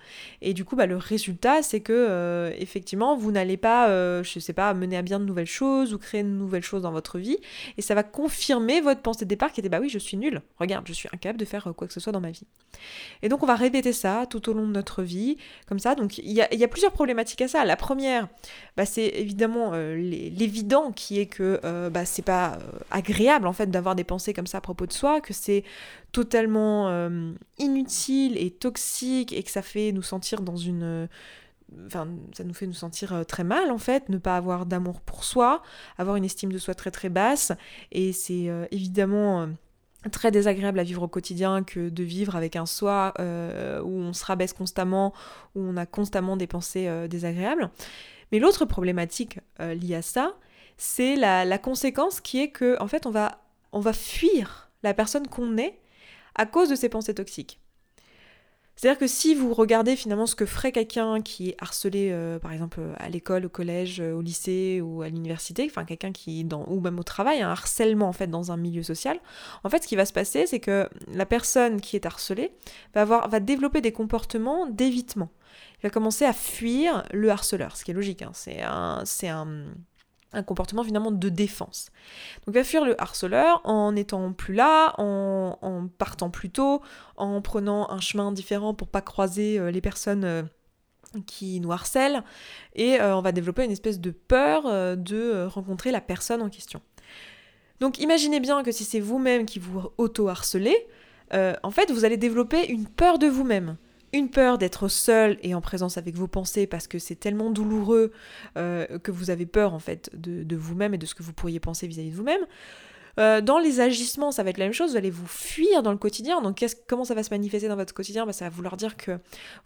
Et 0.40 0.54
du 0.54 0.64
coup, 0.64 0.76
bah, 0.76 0.86
le 0.86 0.96
résultat, 0.96 1.62
c'est 1.62 1.80
que 1.80 1.92
euh, 1.92 2.52
effectivement, 2.58 3.16
vous 3.16 3.32
n'allez 3.32 3.56
pas, 3.56 3.88
euh, 3.88 4.22
je 4.22 4.38
sais 4.38 4.52
pas, 4.52 4.72
mener 4.72 4.96
à 4.96 5.02
bien 5.02 5.18
de 5.18 5.24
nouvelles 5.24 5.46
choses 5.46 5.92
ou 5.92 5.98
créer 5.98 6.22
de 6.22 6.28
nouvelles 6.28 6.62
choses 6.62 6.82
dans 6.82 6.92
votre 6.92 7.18
vie. 7.18 7.38
Et 7.76 7.82
ça 7.82 7.96
va 7.96 8.04
confirmer 8.04 8.80
votre 8.80 9.00
pensée 9.00 9.24
de 9.24 9.28
départ 9.28 9.50
qui 9.50 9.58
était 9.58 9.68
bah 9.68 9.80
oui, 9.80 9.88
je 9.88 9.98
suis 9.98 10.16
nul. 10.16 10.42
Regarde, 10.58 10.86
je 10.86 10.92
suis 10.92 11.08
incapable 11.12 11.40
de 11.40 11.44
faire 11.44 11.72
quoi 11.76 11.88
que 11.88 11.92
ce 11.92 11.98
soit 11.98 12.12
dans 12.12 12.20
ma 12.20 12.30
vie. 12.30 12.46
Et 13.22 13.28
donc, 13.28 13.42
on 13.42 13.46
va 13.46 13.56
répéter 13.56 13.92
ça 13.92 14.26
tout 14.30 14.48
au 14.48 14.52
long 14.52 14.66
de 14.66 14.72
notre 14.72 15.02
vie, 15.02 15.38
comme 15.66 15.80
ça. 15.80 15.96
Donc, 15.96 16.18
il 16.18 16.30
y 16.30 16.40
a, 16.40 16.68
plusieurs 16.68 16.92
problématiques 16.92 17.42
à 17.42 17.48
ça. 17.48 17.64
La 17.64 17.76
première, 17.76 18.28
bah, 18.76 18.86
c'est 18.86 19.06
évidemment 19.06 19.72
l'évident 19.74 20.92
qui 20.92 21.18
est 21.18 21.26
que 21.26 21.60
bah, 21.88 22.04
c'est 22.04 22.22
pas 22.22 22.58
agréable 22.92 23.46
en 23.46 23.52
fait 23.52 23.70
d'avoir 23.70 23.96
des 23.96 24.04
pensées 24.04 24.32
comme 24.32 24.46
ça 24.46 24.58
à 24.58 24.60
propos 24.60 24.86
de 24.86 24.92
soi, 24.92 25.20
que 25.20 25.32
c'est 25.32 25.64
totalement 26.12 26.90
euh, 26.90 27.32
inutile 27.58 28.36
et 28.36 28.50
toxique 28.58 29.32
et 29.32 29.43
que 29.43 29.50
ça 29.50 29.62
fait 29.62 29.93
nous 29.93 30.02
sentir 30.02 30.43
dans 30.43 30.56
une 30.56 31.08
enfin 31.87 32.08
ça 32.37 32.44
nous 32.44 32.54
fait 32.54 32.66
nous 32.66 32.72
sentir 32.75 33.12
euh, 33.12 33.25
très 33.25 33.44
mal 33.44 33.70
en 33.70 33.78
fait 33.78 34.08
ne 34.08 34.19
pas 34.19 34.37
avoir 34.37 34.66
d'amour 34.66 35.00
pour 35.00 35.25
soi 35.25 35.62
avoir 35.99 36.16
une 36.16 36.25
estime 36.25 36.52
de 36.52 36.58
soi 36.58 36.75
très 36.75 36.90
très 36.90 37.08
basse 37.08 37.52
et 37.90 38.12
c'est 38.12 38.49
euh, 38.49 38.66
évidemment 38.70 39.49
très 40.10 40.31
désagréable 40.31 40.78
à 40.78 40.82
vivre 40.82 41.02
au 41.02 41.08
quotidien 41.08 41.62
que 41.62 41.88
de 41.88 42.02
vivre 42.02 42.37
avec 42.37 42.56
un 42.56 42.66
soi 42.66 43.14
où 43.19 43.88
on 43.88 44.12
se 44.12 44.25
rabaisse 44.25 44.52
constamment 44.52 45.12
où 45.55 45.60
on 45.60 45.76
a 45.76 45.87
constamment 45.87 46.37
des 46.37 46.48
pensées 46.48 46.90
désagréables 47.08 47.70
mais 48.32 48.40
l'autre 48.40 48.64
problématique 48.64 49.38
liée 49.60 49.94
à 49.94 50.02
ça 50.02 50.34
c'est 50.76 51.14
la, 51.14 51.44
la, 51.44 51.58
conséquence 51.58 52.20
qui 52.20 52.40
est 52.40 52.48
que 52.48 52.76
en 52.82 52.88
fait 52.88 53.06
on 53.06 53.12
va 53.12 53.43
on 53.70 53.78
va 53.78 53.93
fuir 53.93 54.70
la 54.82 54.93
personne 54.93 55.28
qu'on 55.28 55.56
est 55.56 55.78
à 56.34 56.46
cause 56.46 56.69
de 56.69 56.75
ces 56.75 56.88
pensées 56.88 57.14
toxiques. 57.14 57.60
C'est-à-dire 58.82 58.99
que 58.99 59.06
si 59.06 59.37
vous 59.37 59.55
regardez 59.55 59.94
finalement 59.94 60.26
ce 60.26 60.34
que 60.34 60.44
ferait 60.44 60.73
quelqu'un 60.73 61.23
qui 61.23 61.50
est 61.50 61.56
harcelé, 61.61 62.08
euh, 62.11 62.40
par 62.40 62.52
exemple 62.52 62.81
à 62.99 63.08
l'école, 63.11 63.46
au 63.46 63.49
collège, 63.49 64.00
euh, 64.00 64.12
au 64.12 64.23
lycée 64.23 64.81
ou 64.81 65.02
à 65.02 65.08
l'université, 65.08 65.69
enfin 65.70 65.84
quelqu'un 65.84 66.11
qui 66.11 66.43
dans 66.43 66.64
ou 66.67 66.81
même 66.81 66.99
au 66.99 67.05
travail, 67.05 67.43
un 67.43 67.50
harcèlement 67.50 68.08
en 68.08 68.12
fait 68.12 68.26
dans 68.26 68.50
un 68.50 68.56
milieu 68.56 68.82
social, 68.82 69.20
en 69.62 69.69
fait 69.69 69.84
ce 69.84 69.87
qui 69.87 69.94
va 69.94 70.05
se 70.05 70.12
passer, 70.12 70.49
c'est 70.49 70.58
que 70.58 70.88
la 71.14 71.26
personne 71.26 71.81
qui 71.81 71.94
est 71.94 72.06
harcelée 72.06 72.50
va 72.93 73.02
avoir, 73.02 73.29
va 73.29 73.38
développer 73.38 73.82
des 73.82 73.93
comportements 73.93 74.67
d'évitement. 74.67 75.31
Il 75.79 75.82
va 75.84 75.90
commencer 75.90 76.25
à 76.25 76.32
fuir 76.32 77.05
le 77.12 77.31
harceleur, 77.31 77.76
ce 77.76 77.84
qui 77.84 77.93
est 77.93 77.94
logique. 77.94 78.23
Hein. 78.23 78.32
C'est 79.05 79.29
un 79.29 79.64
un 80.32 80.43
comportement 80.43 80.84
finalement 80.84 81.11
de 81.11 81.29
défense. 81.29 81.90
Donc 82.46 82.55
va 82.55 82.64
fuir 82.64 82.84
le 82.84 83.00
harceleur 83.00 83.61
en 83.64 83.94
étant 83.96 84.32
plus 84.32 84.55
là, 84.55 84.94
en, 84.99 85.88
partant 85.99 86.31
plus 86.31 86.50
tôt, 86.50 86.82
en 87.17 87.40
prenant 87.40 87.90
un 87.90 88.00
chemin 88.00 88.32
différent 88.32 88.75
pour 88.75 88.88
pas 88.88 89.00
croiser 89.00 89.58
euh, 89.58 89.70
les 89.70 89.81
personnes 89.81 90.25
euh, 90.25 90.43
qui 91.26 91.61
nous 91.61 91.73
harcèlent, 91.73 92.23
et 92.75 93.00
euh, 93.00 93.17
on 93.17 93.20
va 93.20 93.32
développer 93.32 93.64
une 93.64 93.70
espèce 93.70 94.00
de 94.00 94.11
peur 94.11 94.62
de 94.96 95.46
rencontrer 95.46 95.90
la 95.90 96.00
personne 96.00 96.40
en 96.40 96.49
question. 96.49 96.81
Donc 97.81 97.99
imaginez 97.99 98.40
bien 98.40 98.62
que 98.62 98.73
si 98.73 98.84
c'est 98.84 99.00
vous-même 99.00 99.44
qui 99.44 99.58
vous 99.58 99.90
auto-harcelez, 99.99 100.87
en 101.34 101.70
fait 101.70 101.90
vous 101.90 102.05
allez 102.05 102.17
développer 102.17 102.70
une 102.70 102.87
peur 102.87 103.19
de 103.19 103.26
vous-même 103.26 103.76
une 104.12 104.30
peur 104.30 104.58
d'être 104.58 104.88
seul 104.88 105.38
et 105.42 105.54
en 105.54 105.60
présence 105.60 105.96
avec 105.96 106.16
vos 106.16 106.26
pensées 106.26 106.66
parce 106.66 106.86
que 106.86 106.98
c'est 106.98 107.14
tellement 107.14 107.50
douloureux 107.50 108.12
euh, 108.56 108.98
que 108.98 109.10
vous 109.10 109.30
avez 109.30 109.46
peur 109.46 109.72
en 109.72 109.78
fait 109.78 110.10
de, 110.14 110.56
vous-même 110.56 110.94
et 110.94 110.98
de 110.98 111.06
ce 111.06 111.14
que 111.14 111.22
vous 111.22 111.32
pourriez 111.32 111.60
penser 111.60 111.86
vis-à-vis 111.86 112.10
de 112.10 112.16
vous-même. 112.16 112.42
Euh, 113.18 113.40
dans 113.40 113.58
les 113.58 113.80
agissements, 113.80 114.32
ça 114.32 114.42
va 114.42 114.50
être 114.50 114.58
la 114.58 114.66
même 114.66 114.72
chose, 114.72 114.92
vous 114.92 114.96
allez 114.96 115.10
vous 115.10 115.26
fuir 115.26 115.82
dans 115.82 115.92
le 115.92 115.98
quotidien. 115.98 116.40
Donc 116.40 116.64
comment 116.88 117.04
ça 117.04 117.14
va 117.14 117.22
se 117.22 117.30
manifester 117.30 117.68
dans 117.68 117.76
votre 117.76 117.94
quotidien? 117.94 118.26
Bah, 118.26 118.32
Ça 118.32 118.46
va 118.46 118.50
vouloir 118.50 118.76
dire 118.76 118.96
que 118.96 119.12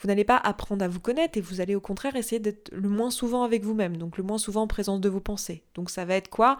vous 0.00 0.08
n'allez 0.08 0.24
pas 0.24 0.36
apprendre 0.36 0.84
à 0.84 0.88
vous 0.88 1.00
connaître 1.00 1.38
et 1.38 1.40
vous 1.40 1.60
allez 1.60 1.74
au 1.74 1.80
contraire 1.80 2.16
essayer 2.16 2.40
d'être 2.40 2.70
le 2.72 2.88
moins 2.88 3.10
souvent 3.10 3.44
avec 3.44 3.64
vous-même, 3.64 3.96
donc 3.96 4.18
le 4.18 4.24
moins 4.24 4.38
souvent 4.38 4.62
en 4.62 4.66
présence 4.66 5.00
de 5.00 5.08
vos 5.08 5.20
pensées. 5.20 5.62
Donc 5.74 5.90
ça 5.90 6.04
va 6.04 6.14
être 6.14 6.28
quoi? 6.28 6.58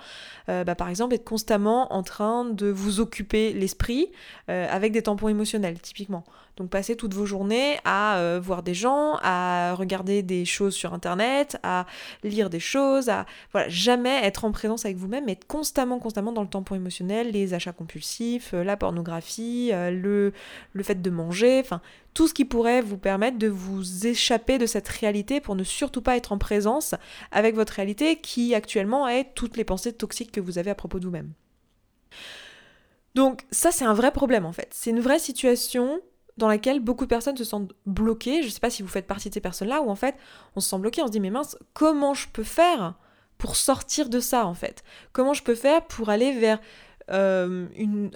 Euh, 0.48 0.64
bah, 0.64 0.74
Par 0.74 0.88
exemple, 0.88 1.14
être 1.14 1.24
constamment 1.24 1.92
en 1.92 2.02
train 2.02 2.44
de 2.44 2.66
vous 2.66 3.00
occuper 3.00 3.52
l'esprit 3.52 4.10
avec 4.48 4.92
des 4.92 5.02
tampons 5.02 5.28
émotionnels, 5.28 5.80
typiquement. 5.80 6.24
Donc 6.56 6.70
passer 6.70 6.96
toutes 6.96 7.12
vos 7.12 7.26
journées 7.26 7.78
à 7.84 8.16
euh, 8.16 8.40
voir 8.42 8.62
des 8.62 8.72
gens, 8.72 9.18
à 9.22 9.74
regarder 9.74 10.22
des 10.22 10.46
choses 10.46 10.74
sur 10.74 10.94
internet, 10.94 11.58
à 11.62 11.86
lire 12.24 12.48
des 12.48 12.60
choses, 12.60 13.10
à 13.10 13.26
voilà, 13.52 13.68
jamais 13.68 14.24
être 14.24 14.44
en 14.44 14.52
présence 14.52 14.86
avec 14.86 14.96
vous-même, 14.96 15.24
mais 15.26 15.32
être 15.32 15.46
constamment, 15.46 15.98
constamment 15.98 16.32
dans 16.32 16.42
le 16.42 16.48
tampon 16.48 16.75
émotionnel, 16.76 17.30
les 17.30 17.54
achats 17.54 17.72
compulsifs, 17.72 18.54
euh, 18.54 18.64
la 18.64 18.76
pornographie, 18.76 19.70
euh, 19.72 19.90
le, 19.90 20.32
le 20.72 20.82
fait 20.82 21.02
de 21.02 21.10
manger, 21.10 21.60
enfin 21.64 21.80
tout 22.14 22.28
ce 22.28 22.34
qui 22.34 22.44
pourrait 22.44 22.80
vous 22.80 22.98
permettre 22.98 23.38
de 23.38 23.48
vous 23.48 24.06
échapper 24.06 24.58
de 24.58 24.66
cette 24.66 24.88
réalité 24.88 25.40
pour 25.40 25.54
ne 25.54 25.64
surtout 25.64 26.02
pas 26.02 26.16
être 26.16 26.32
en 26.32 26.38
présence 26.38 26.94
avec 27.30 27.54
votre 27.54 27.74
réalité 27.74 28.16
qui 28.16 28.54
actuellement 28.54 29.08
est 29.08 29.34
toutes 29.34 29.56
les 29.56 29.64
pensées 29.64 29.92
toxiques 29.92 30.32
que 30.32 30.40
vous 30.40 30.58
avez 30.58 30.70
à 30.70 30.74
propos 30.74 30.98
de 30.98 31.04
vous-même. 31.04 31.32
Donc 33.14 33.42
ça 33.50 33.70
c'est 33.70 33.84
un 33.84 33.94
vrai 33.94 34.12
problème 34.12 34.46
en 34.46 34.52
fait. 34.52 34.68
C'est 34.72 34.90
une 34.90 35.00
vraie 35.00 35.18
situation 35.18 36.00
dans 36.36 36.48
laquelle 36.48 36.80
beaucoup 36.80 37.04
de 37.04 37.08
personnes 37.10 37.36
se 37.36 37.44
sentent 37.44 37.72
bloquées. 37.86 38.42
Je 38.42 38.48
ne 38.48 38.52
sais 38.52 38.60
pas 38.60 38.70
si 38.70 38.82
vous 38.82 38.88
faites 38.88 39.06
partie 39.06 39.28
de 39.28 39.34
ces 39.34 39.40
personnes-là, 39.40 39.80
où 39.82 39.88
en 39.88 39.94
fait, 39.94 40.16
on 40.54 40.60
se 40.60 40.68
sent 40.68 40.78
bloqué, 40.78 41.02
on 41.02 41.06
se 41.06 41.12
dit, 41.12 41.20
mais 41.20 41.30
mince, 41.30 41.56
comment 41.72 42.14
je 42.14 42.28
peux 42.28 42.42
faire 42.42 42.94
pour 43.38 43.56
sortir 43.56 44.08
de 44.08 44.20
ça, 44.20 44.46
en 44.46 44.54
fait. 44.54 44.82
Comment 45.12 45.34
je 45.34 45.42
peux 45.42 45.54
faire 45.54 45.84
pour 45.86 46.08
aller 46.08 46.32
vers 46.38 46.58
euh, 47.10 47.66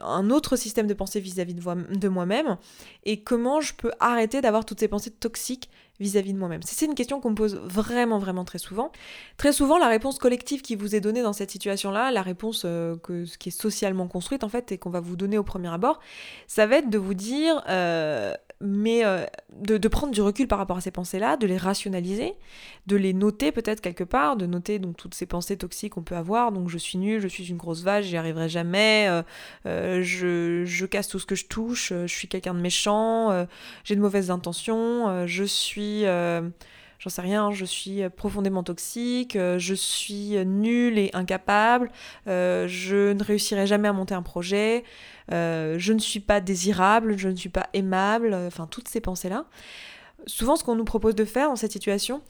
un 0.03 0.31
autre 0.31 0.57
système 0.57 0.89
de 0.89 0.95
pensée 0.95 1.21
vis-à-vis 1.21 1.55
de, 1.55 2.09
moi-même 2.09 2.57
et 3.05 3.23
comment 3.23 3.61
je 3.61 3.73
peux 3.73 3.93
arrêter 4.01 4.41
d'avoir 4.41 4.65
toutes 4.65 4.81
ces 4.81 4.89
pensées 4.89 5.13
toxiques 5.13 5.71
vis-à-vis 6.01 6.33
de 6.33 6.39
moi-même 6.39 6.63
C'est 6.65 6.87
une 6.87 6.95
question 6.95 7.21
qu'on 7.21 7.31
me 7.31 7.35
pose 7.35 7.57
vraiment, 7.57 8.19
vraiment 8.19 8.45
très 8.45 8.59
souvent. 8.59 8.91
Très 9.37 9.53
souvent, 9.53 9.79
la 9.79 9.89
réponse 9.89 10.19
collective 10.19 10.63
qui 10.63 10.75
vous 10.75 10.95
est 10.95 11.01
donnée 11.01 11.23
dans 11.23 11.35
cette 11.35 11.51
situation-là, 11.51 12.11
la 12.11 12.23
réponse 12.23 12.63
euh, 12.65 12.97
qui 13.39 13.51
est 13.51 13.53
socialement 13.53 14.09
construite 14.09 14.43
en 14.43 14.49
fait 14.49 14.73
et 14.73 14.79
qu'on 14.79 14.91
va 14.91 15.01
vous 15.01 15.17
donner 15.17 15.37
au 15.37 15.43
premier 15.43 15.69
abord, 15.69 16.01
ça 16.47 16.67
va 16.67 16.77
être 16.77 16.89
de 16.89 16.99
vous 16.99 17.15
dire 17.15 17.63
euh, 17.69 18.35
mais 18.63 19.05
euh, 19.05 19.25
de, 19.53 19.89
prendre 19.89 20.13
du 20.13 20.23
recul 20.23 20.49
par 20.49 20.59
rapport 20.59 20.79
à 20.79 20.81
ces 20.81 20.91
pensées-là, 20.91 21.37
de 21.37 21.47
les 21.47 21.57
rationaliser, 21.57 22.35
de 22.87 22.97
les 22.97 23.13
noter 23.13 23.53
peut-être 23.53 23.81
quelque 23.81 24.05
part, 24.05 24.37
de 24.37 24.47
noter 24.47 24.79
donc 24.79 24.97
toutes 24.97 25.15
ces 25.15 25.27
pensées 25.27 25.57
toxiques 25.57 25.95
qu'on 25.95 26.03
peut 26.03 26.17
avoir, 26.17 26.53
donc 26.53 26.69
je 26.69 26.79
suis 26.79 26.99
nul, 26.99 27.21
je 27.21 27.29
suis 27.29 27.49
une 27.49 27.57
grosse 27.57 27.83
vache, 27.83 28.07
j'y 28.07 28.17
arriverai 28.17 28.49
jamais, 28.49 29.23
je, 29.65 30.85
casse 30.87 31.09
tout 31.09 31.19
ce 31.19 31.27
que 31.27 31.35
je 31.35 31.47
touche, 31.47 31.89
je 31.91 32.07
suis 32.07 32.29
quelqu'un 32.29 32.55
de 32.55 32.61
méchant, 32.61 33.47
j'ai 33.85 33.97
de 33.97 34.01
mauvaises 34.01 34.31
intentions, 34.31 35.27
je 35.27 35.45
suis 35.45 35.90
j'en 36.05 37.09
sais 37.09 37.23
rien, 37.23 37.51
je 37.51 37.65
suis 37.65 38.03
profondément 38.17 38.63
toxique, 38.63 39.37
je 39.37 39.75
suis 39.75 40.37
nulle 40.45 40.99
et 40.99 41.11
incapable, 41.13 41.91
je 42.27 43.13
ne 43.13 43.23
réussirai 43.25 43.67
jamais 43.67 43.89
à 43.89 43.93
monter 43.93 44.15
un 44.15 44.23
projet, 44.23 44.85
euh, 45.33 45.77
je 45.79 45.93
ne 45.93 45.99
suis 45.99 46.21
pas 46.21 46.41
désirable, 46.41 47.17
je 47.17 47.29
ne 47.29 47.37
suis 47.37 47.49
pas 47.49 47.69
aimable, 47.73 48.35
euh, 48.35 48.49
enfin 48.49 48.67
toutes 48.67 48.89
ces 48.89 49.01
pensées-là. 49.01 49.47
Souvent, 50.27 50.57
ce 50.57 50.65
qu'on 50.65 50.75
nous 50.75 50.85
propose 50.85 51.15
de 51.15 51.25
faire 51.25 51.49
dans 51.49 51.57
cette 51.57 51.73
situation, 51.73 52.23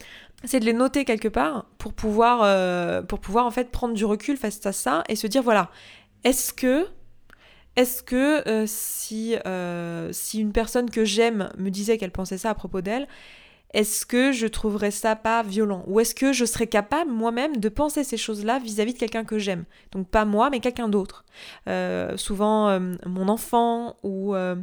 c'est 0.45 0.61
de 0.61 0.65
les 0.65 0.73
noter 0.73 1.05
quelque 1.05 1.29
part 1.29 1.67
pour 1.79 1.93
pouvoir, 1.93 2.43
euh, 2.45 3.03
en 3.35 3.51
fait 3.51 3.71
prendre 3.71 3.95
du 3.95 4.05
recul 4.05 4.37
face 4.37 4.65
à 4.65 4.73
ça 4.73 5.03
et 5.09 5.17
se 5.17 5.27
dire 5.27 5.43
voilà, 5.43 5.71
est-ce 6.25 6.53
que 6.53 6.87
est-ce 7.77 8.03
que 8.03 8.67
si 8.67 10.41
une 10.41 10.53
personne 10.53 10.91
que 10.91 11.05
j'aime 11.05 11.51
me 11.57 11.71
disait 11.71 11.99
qu'elle 11.99 12.11
pensait 12.11 12.37
ça 12.37 12.51
à 12.51 12.55
propos 12.55 12.81
d'elle, 12.81 13.07
est-ce 13.73 14.05
que 14.05 14.33
je 14.33 14.47
trouverais 14.47 14.91
ça 14.91 15.15
pas 15.15 15.43
violent? 15.43 15.85
Ou 15.87 16.01
est-ce 16.01 16.15
que 16.15 16.33
je 16.33 16.45
serais 16.45 16.67
capable 16.67 17.11
moi-même 17.11 17.59
de 17.59 17.69
penser 17.69 18.03
ces 18.03 18.17
choses-là 18.17 18.59
vis-à-vis 18.59 18.95
de 18.95 18.99
quelqu'un 18.99 19.25
que 19.25 19.39
j'aime? 19.39 19.65
Donc 19.93 20.09
pas 20.09 20.25
moi, 20.25 20.51
mais 20.51 20.59
quelqu'un 20.59 20.89
d'autre. 20.89 21.25
Euh, 21.69 22.17
souvent 22.17 22.69
euh, 22.69 22.95
mon 23.07 23.29
enfant 23.29 23.97
ou, 24.03 24.35
euh, 24.35 24.57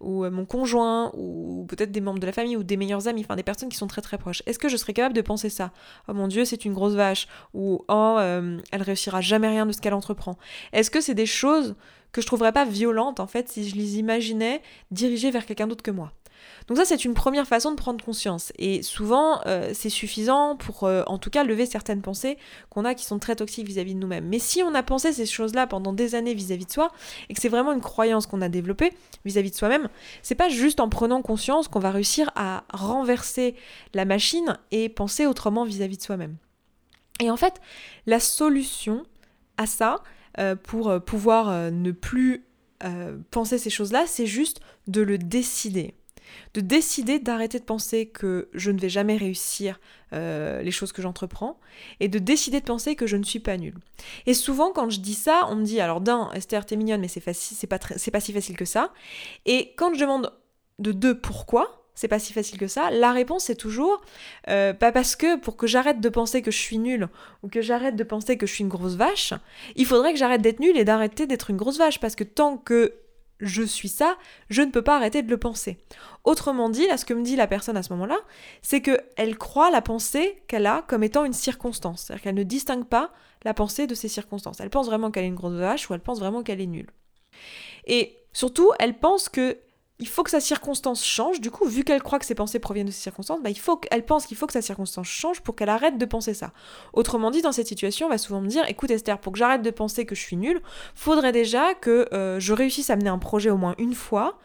ou 0.00 0.28
mon 0.28 0.44
conjoint 0.44 1.10
ou 1.14 1.64
peut-être 1.68 1.90
des 1.90 2.02
membres 2.02 2.18
de 2.18 2.26
la 2.26 2.32
famille 2.32 2.56
ou 2.56 2.62
des 2.62 2.76
meilleurs 2.76 3.08
amis, 3.08 3.22
enfin 3.22 3.36
des 3.36 3.42
personnes 3.42 3.70
qui 3.70 3.78
sont 3.78 3.86
très 3.86 4.02
très 4.02 4.18
proches. 4.18 4.42
Est-ce 4.44 4.58
que 4.58 4.68
je 4.68 4.76
serais 4.76 4.92
capable 4.92 5.14
de 5.14 5.22
penser 5.22 5.48
ça? 5.48 5.72
Oh 6.08 6.12
mon 6.12 6.28
Dieu, 6.28 6.44
c'est 6.44 6.66
une 6.66 6.74
grosse 6.74 6.94
vache. 6.94 7.28
Ou 7.54 7.82
oh, 7.88 8.18
elle 8.20 8.82
réussira 8.82 9.22
jamais 9.22 9.48
rien 9.48 9.64
de 9.64 9.72
ce 9.72 9.80
qu'elle 9.80 9.94
entreprend. 9.94 10.36
Est-ce 10.72 10.90
que 10.90 11.00
c'est 11.00 11.14
des 11.14 11.26
choses 11.26 11.76
que 12.12 12.20
je 12.20 12.26
trouverais 12.26 12.52
pas 12.52 12.64
violentes 12.64 13.20
en 13.20 13.26
fait 13.26 13.48
si 13.48 13.68
je 13.68 13.76
les 13.76 13.98
imaginais 13.98 14.60
dirigées 14.90 15.30
vers 15.30 15.46
quelqu'un 15.46 15.66
d'autre 15.66 15.82
que 15.82 15.90
moi? 15.90 16.12
Donc 16.70 16.78
ça, 16.78 16.84
c'est 16.84 17.04
une 17.04 17.14
première 17.14 17.46
façon 17.46 17.72
de 17.72 17.76
prendre 17.76 18.02
conscience. 18.04 18.52
Et 18.56 18.82
souvent, 18.82 19.40
euh, 19.46 19.72
c'est 19.74 19.90
suffisant 19.90 20.54
pour, 20.54 20.84
euh, 20.84 21.02
en 21.08 21.18
tout 21.18 21.28
cas, 21.28 21.42
lever 21.42 21.66
certaines 21.66 22.00
pensées 22.00 22.38
qu'on 22.68 22.84
a 22.84 22.94
qui 22.94 23.04
sont 23.04 23.18
très 23.18 23.34
toxiques 23.34 23.66
vis-à-vis 23.66 23.94
de 23.94 23.98
nous-mêmes. 23.98 24.28
Mais 24.28 24.38
si 24.38 24.62
on 24.62 24.72
a 24.74 24.82
pensé 24.84 25.12
ces 25.12 25.26
choses-là 25.26 25.66
pendant 25.66 25.92
des 25.92 26.14
années 26.14 26.32
vis-à-vis 26.32 26.66
de 26.66 26.70
soi, 26.70 26.92
et 27.28 27.34
que 27.34 27.40
c'est 27.40 27.48
vraiment 27.48 27.72
une 27.72 27.80
croyance 27.80 28.26
qu'on 28.26 28.40
a 28.40 28.48
développée 28.48 28.92
vis-à-vis 29.24 29.50
de 29.50 29.56
soi-même, 29.56 29.88
c'est 30.22 30.36
pas 30.36 30.48
juste 30.48 30.78
en 30.78 30.88
prenant 30.88 31.22
conscience 31.22 31.66
qu'on 31.66 31.80
va 31.80 31.90
réussir 31.90 32.30
à 32.36 32.62
renverser 32.72 33.56
la 33.94 34.04
machine 34.04 34.56
et 34.70 34.88
penser 34.88 35.26
autrement 35.26 35.64
vis-à-vis 35.64 35.96
de 35.96 36.02
soi-même. 36.02 36.36
Et 37.18 37.32
en 37.32 37.36
fait, 37.36 37.60
la 38.06 38.20
solution 38.20 39.02
à 39.56 39.66
ça, 39.66 39.96
euh, 40.38 40.54
pour 40.54 41.00
pouvoir 41.04 41.72
ne 41.72 41.90
plus 41.90 42.44
penser 43.30 43.58
ces 43.58 43.68
choses-là, 43.68 44.04
c'est 44.06 44.24
juste 44.24 44.60
de 44.86 45.02
le 45.02 45.18
décider. 45.18 45.94
De 46.54 46.60
décider 46.60 47.18
d'arrêter 47.18 47.58
de 47.58 47.64
penser 47.64 48.06
que 48.06 48.48
je 48.52 48.70
ne 48.70 48.78
vais 48.78 48.88
jamais 48.88 49.16
réussir 49.16 49.80
euh, 50.12 50.62
les 50.62 50.70
choses 50.70 50.92
que 50.92 51.02
j'entreprends 51.02 51.58
et 52.00 52.08
de 52.08 52.18
décider 52.18 52.60
de 52.60 52.64
penser 52.64 52.96
que 52.96 53.06
je 53.06 53.16
ne 53.16 53.22
suis 53.22 53.38
pas 53.38 53.56
nulle. 53.56 53.76
Et 54.26 54.34
souvent 54.34 54.72
quand 54.72 54.90
je 54.90 55.00
dis 55.00 55.14
ça, 55.14 55.46
on 55.50 55.56
me 55.56 55.64
dit 55.64 55.80
alors 55.80 56.00
d'un, 56.00 56.30
Esther 56.32 56.66
t'es 56.66 56.76
mignonne 56.76 57.00
mais 57.00 57.08
c'est 57.08 57.22
c'est 57.32 57.66
pas, 57.66 57.78
pas 57.78 58.20
si 58.20 58.32
facile 58.32 58.56
que 58.56 58.64
ça. 58.64 58.92
Et 59.46 59.72
quand 59.76 59.94
je 59.94 60.00
demande 60.00 60.32
de 60.78 60.92
deux 60.92 61.18
pourquoi, 61.18 61.80
c'est 61.94 62.08
pas 62.08 62.18
si 62.18 62.32
facile 62.32 62.58
que 62.58 62.66
ça. 62.66 62.90
La 62.90 63.12
réponse 63.12 63.44
c'est 63.44 63.54
toujours 63.54 64.00
euh, 64.48 64.72
pas 64.72 64.90
parce 64.90 65.16
que 65.16 65.36
pour 65.36 65.56
que 65.56 65.66
j'arrête 65.66 66.00
de 66.00 66.08
penser 66.08 66.42
que 66.42 66.50
je 66.50 66.58
suis 66.58 66.78
nulle 66.78 67.08
ou 67.42 67.48
que 67.48 67.60
j'arrête 67.60 67.94
de 67.94 68.04
penser 68.04 68.36
que 68.36 68.46
je 68.46 68.54
suis 68.54 68.64
une 68.64 68.70
grosse 68.70 68.94
vache, 68.94 69.34
il 69.76 69.86
faudrait 69.86 70.12
que 70.12 70.18
j'arrête 70.18 70.42
d'être 70.42 70.60
nulle 70.60 70.78
et 70.78 70.84
d'arrêter 70.84 71.26
d'être 71.26 71.50
une 71.50 71.56
grosse 71.56 71.78
vache 71.78 72.00
parce 72.00 72.16
que 72.16 72.24
tant 72.24 72.56
que 72.56 72.94
je 73.40 73.62
suis 73.62 73.88
ça, 73.88 74.16
je 74.48 74.62
ne 74.62 74.70
peux 74.70 74.82
pas 74.82 74.96
arrêter 74.96 75.22
de 75.22 75.30
le 75.30 75.36
penser. 75.36 75.78
Autrement 76.24 76.68
dit, 76.68 76.86
là, 76.86 76.96
ce 76.96 77.04
que 77.04 77.14
me 77.14 77.22
dit 77.22 77.36
la 77.36 77.46
personne 77.46 77.76
à 77.76 77.82
ce 77.82 77.92
moment-là, 77.92 78.18
c'est 78.62 78.80
qu'elle 78.80 79.38
croit 79.38 79.70
la 79.70 79.82
pensée 79.82 80.42
qu'elle 80.48 80.66
a 80.66 80.84
comme 80.86 81.02
étant 81.02 81.24
une 81.24 81.32
circonstance. 81.32 82.02
C'est-à-dire 82.02 82.22
qu'elle 82.22 82.34
ne 82.34 82.42
distingue 82.42 82.86
pas 82.86 83.10
la 83.44 83.54
pensée 83.54 83.86
de 83.86 83.94
ces 83.94 84.08
circonstances. 84.08 84.60
Elle 84.60 84.70
pense 84.70 84.86
vraiment 84.86 85.10
qu'elle 85.10 85.24
est 85.24 85.28
une 85.28 85.34
grosse 85.34 85.54
vache 85.54 85.88
ou 85.88 85.94
elle 85.94 86.00
pense 86.00 86.20
vraiment 86.20 86.42
qu'elle 86.42 86.60
est 86.60 86.66
nulle. 86.66 86.90
Et 87.86 88.16
surtout, 88.32 88.70
elle 88.78 88.98
pense 88.98 89.28
que 89.28 89.56
il 90.00 90.08
faut 90.08 90.22
que 90.22 90.30
sa 90.30 90.40
circonstance 90.40 91.04
change. 91.04 91.40
Du 91.40 91.50
coup, 91.50 91.66
vu 91.66 91.84
qu'elle 91.84 92.02
croit 92.02 92.18
que 92.18 92.24
ses 92.24 92.34
pensées 92.34 92.58
proviennent 92.58 92.86
de 92.86 92.90
ces 92.90 93.02
circonstances, 93.02 93.40
bah, 93.42 93.50
il 93.50 93.58
faut 93.58 93.76
qu'elle 93.76 94.04
pense 94.04 94.26
qu'il 94.26 94.36
faut 94.36 94.46
que 94.46 94.52
sa 94.52 94.62
circonstance 94.62 95.06
change 95.06 95.40
pour 95.42 95.54
qu'elle 95.54 95.68
arrête 95.68 95.98
de 95.98 96.04
penser 96.06 96.34
ça. 96.34 96.52
Autrement 96.94 97.30
dit, 97.30 97.42
dans 97.42 97.52
cette 97.52 97.68
situation, 97.68 98.06
on 98.06 98.10
va 98.10 98.18
souvent 98.18 98.40
me 98.40 98.48
dire 98.48 98.64
écoute 98.68 98.90
Esther, 98.90 99.18
pour 99.18 99.32
que 99.32 99.38
j'arrête 99.38 99.62
de 99.62 99.70
penser 99.70 100.06
que 100.06 100.14
je 100.14 100.20
suis 100.20 100.36
nulle, 100.36 100.60
faudrait 100.94 101.32
déjà 101.32 101.74
que 101.74 102.08
euh, 102.12 102.40
je 102.40 102.52
réussisse 102.52 102.90
à 102.90 102.96
mener 102.96 103.10
un 103.10 103.18
projet 103.18 103.50
au 103.50 103.58
moins 103.58 103.74
une 103.78 103.94
fois. 103.94 104.38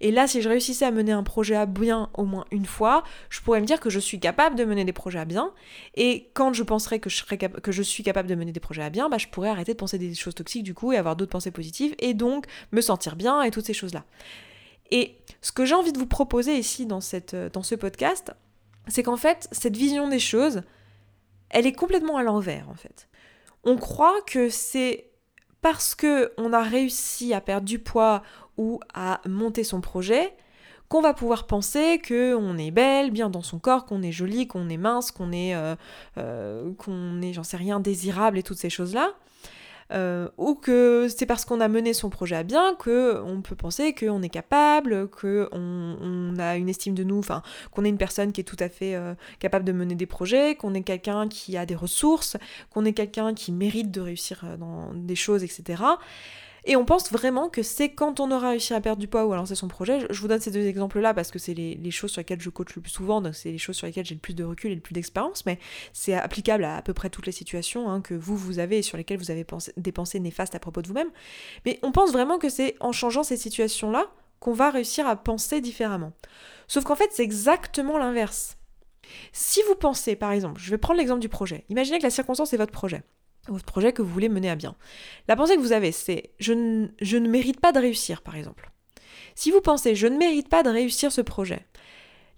Et 0.00 0.12
là, 0.12 0.28
si 0.28 0.42
je 0.42 0.48
réussissais 0.48 0.84
à 0.84 0.90
mener 0.92 1.10
un 1.10 1.24
projet 1.24 1.56
à 1.56 1.66
bien 1.66 2.08
au 2.14 2.24
moins 2.24 2.44
une 2.52 2.66
fois, 2.66 3.02
je 3.30 3.40
pourrais 3.40 3.60
me 3.60 3.66
dire 3.66 3.80
que 3.80 3.90
je 3.90 3.98
suis 3.98 4.20
capable 4.20 4.54
de 4.54 4.64
mener 4.64 4.84
des 4.84 4.92
projets 4.92 5.18
à 5.18 5.24
bien. 5.24 5.52
Et 5.96 6.30
quand 6.34 6.52
je 6.52 6.62
penserais 6.62 7.00
que 7.00 7.10
je, 7.10 7.24
que 7.24 7.72
je 7.72 7.82
suis 7.82 8.04
capable 8.04 8.28
de 8.28 8.36
mener 8.36 8.52
des 8.52 8.60
projets 8.60 8.82
à 8.82 8.90
bien, 8.90 9.08
bah, 9.08 9.18
je 9.18 9.26
pourrais 9.26 9.48
arrêter 9.48 9.72
de 9.72 9.78
penser 9.78 9.98
des 9.98 10.14
choses 10.14 10.36
toxiques 10.36 10.62
du 10.62 10.74
coup 10.74 10.92
et 10.92 10.96
avoir 10.96 11.16
d'autres 11.16 11.32
pensées 11.32 11.50
positives 11.50 11.94
et 11.98 12.14
donc 12.14 12.44
me 12.70 12.80
sentir 12.80 13.16
bien 13.16 13.42
et 13.42 13.50
toutes 13.50 13.66
ces 13.66 13.74
choses-là. 13.74 14.04
Et 14.90 15.18
ce 15.40 15.52
que 15.52 15.64
j'ai 15.64 15.74
envie 15.74 15.92
de 15.92 15.98
vous 15.98 16.06
proposer 16.06 16.56
ici 16.56 16.86
dans, 16.86 17.00
cette, 17.00 17.34
euh, 17.34 17.50
dans 17.50 17.62
ce 17.62 17.74
podcast, 17.74 18.32
c'est 18.86 19.02
qu'en 19.02 19.16
fait, 19.16 19.48
cette 19.52 19.76
vision 19.76 20.08
des 20.08 20.18
choses, 20.18 20.62
elle 21.50 21.66
est 21.66 21.72
complètement 21.72 22.16
à 22.16 22.22
l'envers 22.22 22.68
en 22.68 22.74
fait. 22.74 23.08
On 23.64 23.76
croit 23.76 24.20
que 24.26 24.48
c'est 24.48 25.10
parce 25.60 25.94
que 25.94 26.32
on 26.38 26.52
a 26.52 26.62
réussi 26.62 27.34
à 27.34 27.40
perdre 27.40 27.66
du 27.66 27.78
poids 27.78 28.22
ou 28.56 28.80
à 28.94 29.20
monter 29.26 29.64
son 29.64 29.80
projet 29.80 30.34
qu'on 30.88 31.02
va 31.02 31.12
pouvoir 31.12 31.46
penser 31.46 31.98
que 31.98 32.34
on 32.34 32.56
est 32.56 32.70
belle, 32.70 33.10
bien 33.10 33.28
dans 33.28 33.42
son 33.42 33.58
corps, 33.58 33.84
qu'on 33.84 34.02
est 34.02 34.12
jolie, 34.12 34.46
qu'on 34.46 34.68
est 34.68 34.78
mince, 34.78 35.10
qu'on 35.10 35.32
est, 35.32 35.54
euh, 35.54 35.76
euh, 36.16 36.72
qu'on 36.78 37.20
est, 37.20 37.32
j'en 37.32 37.42
sais 37.42 37.58
rien, 37.58 37.78
désirable 37.80 38.38
et 38.38 38.42
toutes 38.42 38.58
ces 38.58 38.70
choses 38.70 38.94
là. 38.94 39.12
Euh, 39.90 40.28
ou 40.36 40.54
que 40.54 41.08
c'est 41.08 41.24
parce 41.24 41.46
qu'on 41.46 41.60
a 41.60 41.68
mené 41.68 41.94
son 41.94 42.10
projet 42.10 42.36
à 42.36 42.42
bien 42.42 42.74
que 42.74 43.22
on 43.24 43.40
peut 43.40 43.56
penser 43.56 43.94
qu'on 43.94 44.20
est 44.22 44.28
capable, 44.28 45.08
qu'on 45.08 45.48
on 45.52 46.38
a 46.38 46.56
une 46.56 46.68
estime 46.68 46.94
de 46.94 47.04
nous, 47.04 47.18
enfin 47.18 47.42
qu'on 47.70 47.84
est 47.84 47.88
une 47.88 47.96
personne 47.96 48.32
qui 48.32 48.42
est 48.42 48.44
tout 48.44 48.56
à 48.60 48.68
fait 48.68 48.94
euh, 48.94 49.14
capable 49.38 49.64
de 49.64 49.72
mener 49.72 49.94
des 49.94 50.06
projets, 50.06 50.56
qu'on 50.56 50.74
est 50.74 50.82
quelqu'un 50.82 51.28
qui 51.28 51.56
a 51.56 51.64
des 51.64 51.74
ressources, 51.74 52.36
qu'on 52.70 52.84
est 52.84 52.92
quelqu'un 52.92 53.32
qui 53.32 53.50
mérite 53.50 53.90
de 53.90 54.02
réussir 54.02 54.42
euh, 54.44 54.56
dans 54.58 54.92
des 54.92 55.16
choses, 55.16 55.42
etc. 55.42 55.82
Et 56.64 56.76
on 56.76 56.84
pense 56.84 57.10
vraiment 57.12 57.48
que 57.48 57.62
c'est 57.62 57.90
quand 57.90 58.20
on 58.20 58.30
aura 58.30 58.50
réussi 58.50 58.74
à 58.74 58.80
perdre 58.80 59.00
du 59.00 59.08
poids 59.08 59.24
ou 59.24 59.32
à 59.32 59.36
lancer 59.36 59.54
son 59.54 59.68
projet. 59.68 60.06
Je 60.10 60.20
vous 60.20 60.28
donne 60.28 60.40
ces 60.40 60.50
deux 60.50 60.66
exemples-là 60.66 61.14
parce 61.14 61.30
que 61.30 61.38
c'est 61.38 61.54
les, 61.54 61.90
choses 61.90 62.10
sur 62.10 62.20
lesquelles 62.20 62.40
je 62.40 62.50
coach 62.50 62.74
le 62.76 62.82
plus 62.82 62.90
souvent, 62.90 63.20
donc 63.20 63.34
c'est 63.34 63.50
les 63.50 63.58
choses 63.58 63.76
sur 63.76 63.86
lesquelles 63.86 64.04
j'ai 64.04 64.14
le 64.14 64.20
plus 64.20 64.34
de 64.34 64.44
recul 64.44 64.70
et 64.70 64.74
le 64.74 64.80
plus 64.80 64.92
d'expérience, 64.92 65.46
mais 65.46 65.58
c'est 65.92 66.14
applicable 66.14 66.64
à 66.64 66.76
à 66.76 66.82
peu 66.82 66.94
près 66.94 67.10
toutes 67.10 67.26
les 67.26 67.32
situations 67.32 67.90
hein, 67.90 68.00
que 68.00 68.14
vous, 68.14 68.36
vous 68.36 68.58
avez 68.58 68.78
et 68.78 68.82
sur 68.82 68.96
lesquelles 68.96 69.18
vous 69.18 69.30
avez 69.30 69.44
des 69.76 69.92
pensées 69.92 70.20
néfastes 70.20 70.54
à 70.54 70.60
propos 70.60 70.82
de 70.82 70.88
vous-même. 70.88 71.10
Mais 71.64 71.78
on 71.82 71.92
pense 71.92 72.12
vraiment 72.12 72.38
que 72.38 72.48
c'est 72.48 72.76
en 72.80 72.92
changeant 72.92 73.22
ces 73.22 73.36
situations-là 73.36 74.06
qu'on 74.38 74.52
va 74.52 74.70
réussir 74.70 75.06
à 75.06 75.16
penser 75.16 75.60
différemment. 75.60 76.12
Sauf 76.68 76.84
qu'en 76.84 76.94
fait, 76.94 77.10
c'est 77.12 77.24
exactement 77.24 77.98
l'inverse. 77.98 78.56
Si 79.32 79.60
vous 79.66 79.74
pensez, 79.74 80.16
par 80.16 80.32
exemple, 80.32 80.60
je 80.60 80.70
vais 80.70 80.78
prendre 80.78 80.98
l'exemple 80.98 81.20
du 81.20 81.28
projet. 81.28 81.64
Imaginez 81.68 81.98
que 81.98 82.04
la 82.04 82.10
circonstance 82.10 82.52
est 82.52 82.58
votre 82.58 82.72
projet 82.72 83.02
votre 83.48 83.64
projet 83.64 83.92
que 83.92 84.02
vous 84.02 84.12
voulez 84.12 84.28
mener 84.28 84.50
à 84.50 84.56
bien. 84.56 84.74
La 85.28 85.36
pensée 85.36 85.56
que 85.56 85.60
vous 85.60 85.72
avez, 85.72 85.92
c'est 85.92 86.30
je, 86.38 86.52
ne 86.52 87.28
mérite 87.28 87.60
pas 87.60 87.72
de 87.72 87.78
réussir, 87.78 88.22
par 88.22 88.36
exemple. 88.36 88.70
Si 89.34 89.50
vous 89.50 89.60
pensez 89.60 89.94
je 89.94 90.06
ne 90.06 90.16
mérite 90.16 90.48
pas 90.48 90.62
de 90.62 90.70
réussir 90.70 91.12
ce 91.12 91.20
projet, 91.20 91.66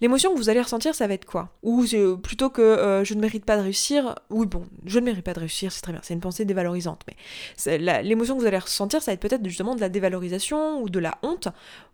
l'émotion 0.01 0.33
que 0.33 0.39
vous 0.39 0.49
allez 0.49 0.61
ressentir, 0.61 0.95
ça 0.95 1.07
va 1.07 1.15
être 1.15 1.25
quoi? 1.25 1.51
Ou 1.63 1.85
plutôt 2.23 2.51
que 2.51 2.63
euh, 2.63 3.05
je 3.05 3.15
ne 3.15 3.21
mérite 3.21 3.45
pas 3.45 3.57
de 3.57 3.63
réussir, 3.63 4.15
oui 4.31 4.47
bon, 4.47 4.67
je 4.87 4.99
ne 4.99 5.05
mérite 5.05 5.25
pas 5.25 5.35
de 5.35 5.41
réussir, 5.41 5.73
c'est 5.73 5.83
très 5.83 5.93
bien, 5.93 6.01
c'est 6.03 6.15
une 6.15 6.21
pensée 6.21 6.45
dévalorisante, 6.45 7.03
mais 7.07 7.79
l'émotion 8.03 8.37
que 8.37 8.41
vous 8.41 8.47
allez 8.47 8.59
ressentir, 8.59 9.03
ça 9.03 9.11
va 9.11 9.15
être 9.15 9.21
peut-être 9.21 9.45
justement 9.47 9.75
de 9.75 9.81
la 9.81 9.89
dévalorisation 9.89 10.81
ou 10.81 10.89
de 10.89 10.99
la 10.99 11.19
honte, 11.23 11.49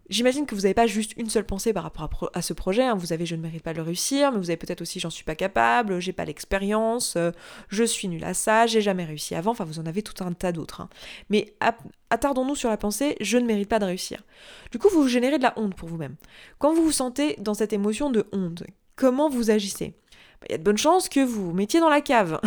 J'imagine 0.08 0.46
que 0.46 0.54
vous 0.54 0.62
n'avez 0.62 0.74
pas 0.74 0.86
juste 0.86 1.14
une 1.16 1.28
seule 1.28 1.44
pensée 1.44 1.72
par 1.72 1.82
rapport 1.82 2.30
à, 2.32 2.42
ce 2.42 2.52
projet. 2.52 2.84
Hein. 2.84 2.94
Vous 2.94 3.12
avez 3.12 3.26
je 3.26 3.34
ne 3.34 3.42
mérite 3.42 3.62
pas 3.62 3.72
de 3.72 3.78
le 3.78 3.82
réussir, 3.82 4.30
mais 4.30 4.38
vous 4.38 4.50
avez 4.50 4.56
peut-être 4.56 4.80
aussi 4.80 5.00
j'en 5.00 5.10
suis 5.10 5.24
pas 5.24 5.34
capable, 5.34 5.98
j'ai 6.00 6.12
pas 6.12 6.24
l'expérience, 6.24 7.14
euh, 7.16 7.32
je 7.68 7.82
suis 7.82 8.06
nul 8.06 8.22
à 8.22 8.32
ça, 8.32 8.66
j'ai 8.66 8.80
jamais 8.80 9.04
réussi 9.04 9.34
avant. 9.34 9.50
Enfin, 9.50 9.64
vous 9.64 9.80
en 9.80 9.86
avez 9.86 10.02
tout 10.02 10.22
un 10.22 10.32
tas 10.32 10.52
d'autres. 10.52 10.80
Hein. 10.80 10.88
Mais 11.28 11.54
attardons-nous 12.10 12.54
sur 12.54 12.68
la 12.68 12.76
pensée 12.76 13.16
je 13.20 13.36
ne 13.36 13.46
mérite 13.46 13.68
pas 13.68 13.80
de 13.80 13.84
réussir. 13.84 14.22
Du 14.70 14.78
coup, 14.78 14.88
vous 14.88 15.02
vous 15.02 15.08
générez 15.08 15.38
de 15.38 15.42
la 15.42 15.54
honte 15.56 15.74
pour 15.74 15.88
vous-même. 15.88 16.14
Quand 16.58 16.72
vous 16.72 16.84
vous 16.84 16.92
sentez 16.92 17.34
dans 17.38 17.54
cette 17.54 17.72
émotion 17.72 17.95
de 18.10 18.26
honte, 18.32 18.62
comment 18.94 19.28
vous 19.28 19.50
agissez? 19.50 19.94
Il 20.48 20.52
y 20.52 20.54
a 20.54 20.58
de 20.58 20.62
bonnes 20.62 20.76
chances 20.76 21.08
que 21.08 21.20
vous 21.20 21.46
vous 21.46 21.52
mettiez 21.52 21.80
dans 21.80 21.88
la 21.88 22.00
cave. 22.00 22.40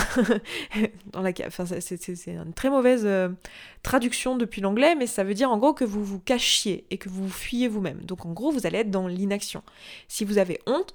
dans 1.12 1.22
la 1.22 1.34
cave, 1.34 1.48
enfin, 1.48 1.66
c'est 1.66 2.28
une 2.28 2.54
très 2.54 2.70
mauvaise 2.70 3.02
euh, 3.06 3.30
traduction 3.84 4.38
depuis 4.38 4.62
l'anglais, 4.62 4.96
mais 4.96 5.08
ça 5.08 5.24
veut 5.24 5.34
dire 5.34 5.52
en 5.52 5.58
gros 5.58 5.74
que 5.74 5.84
vous 5.84 6.04
vous 6.04 6.20
cachiez 6.20 6.86
et 6.92 6.98
que 6.98 7.10
vous 7.10 7.24
vous 7.24 7.34
fuyez 7.34 7.68
vous-même. 7.68 8.02
Donc 8.02 8.26
en 8.26 8.32
gros, 8.32 8.52
vous 8.52 8.66
allez 8.66 8.80
être 8.80 8.92
dans 8.92 9.08
l'inaction. 9.08 9.64
Si 10.08 10.24
vous 10.24 10.38
avez 10.38 10.60
honte, 10.66 10.94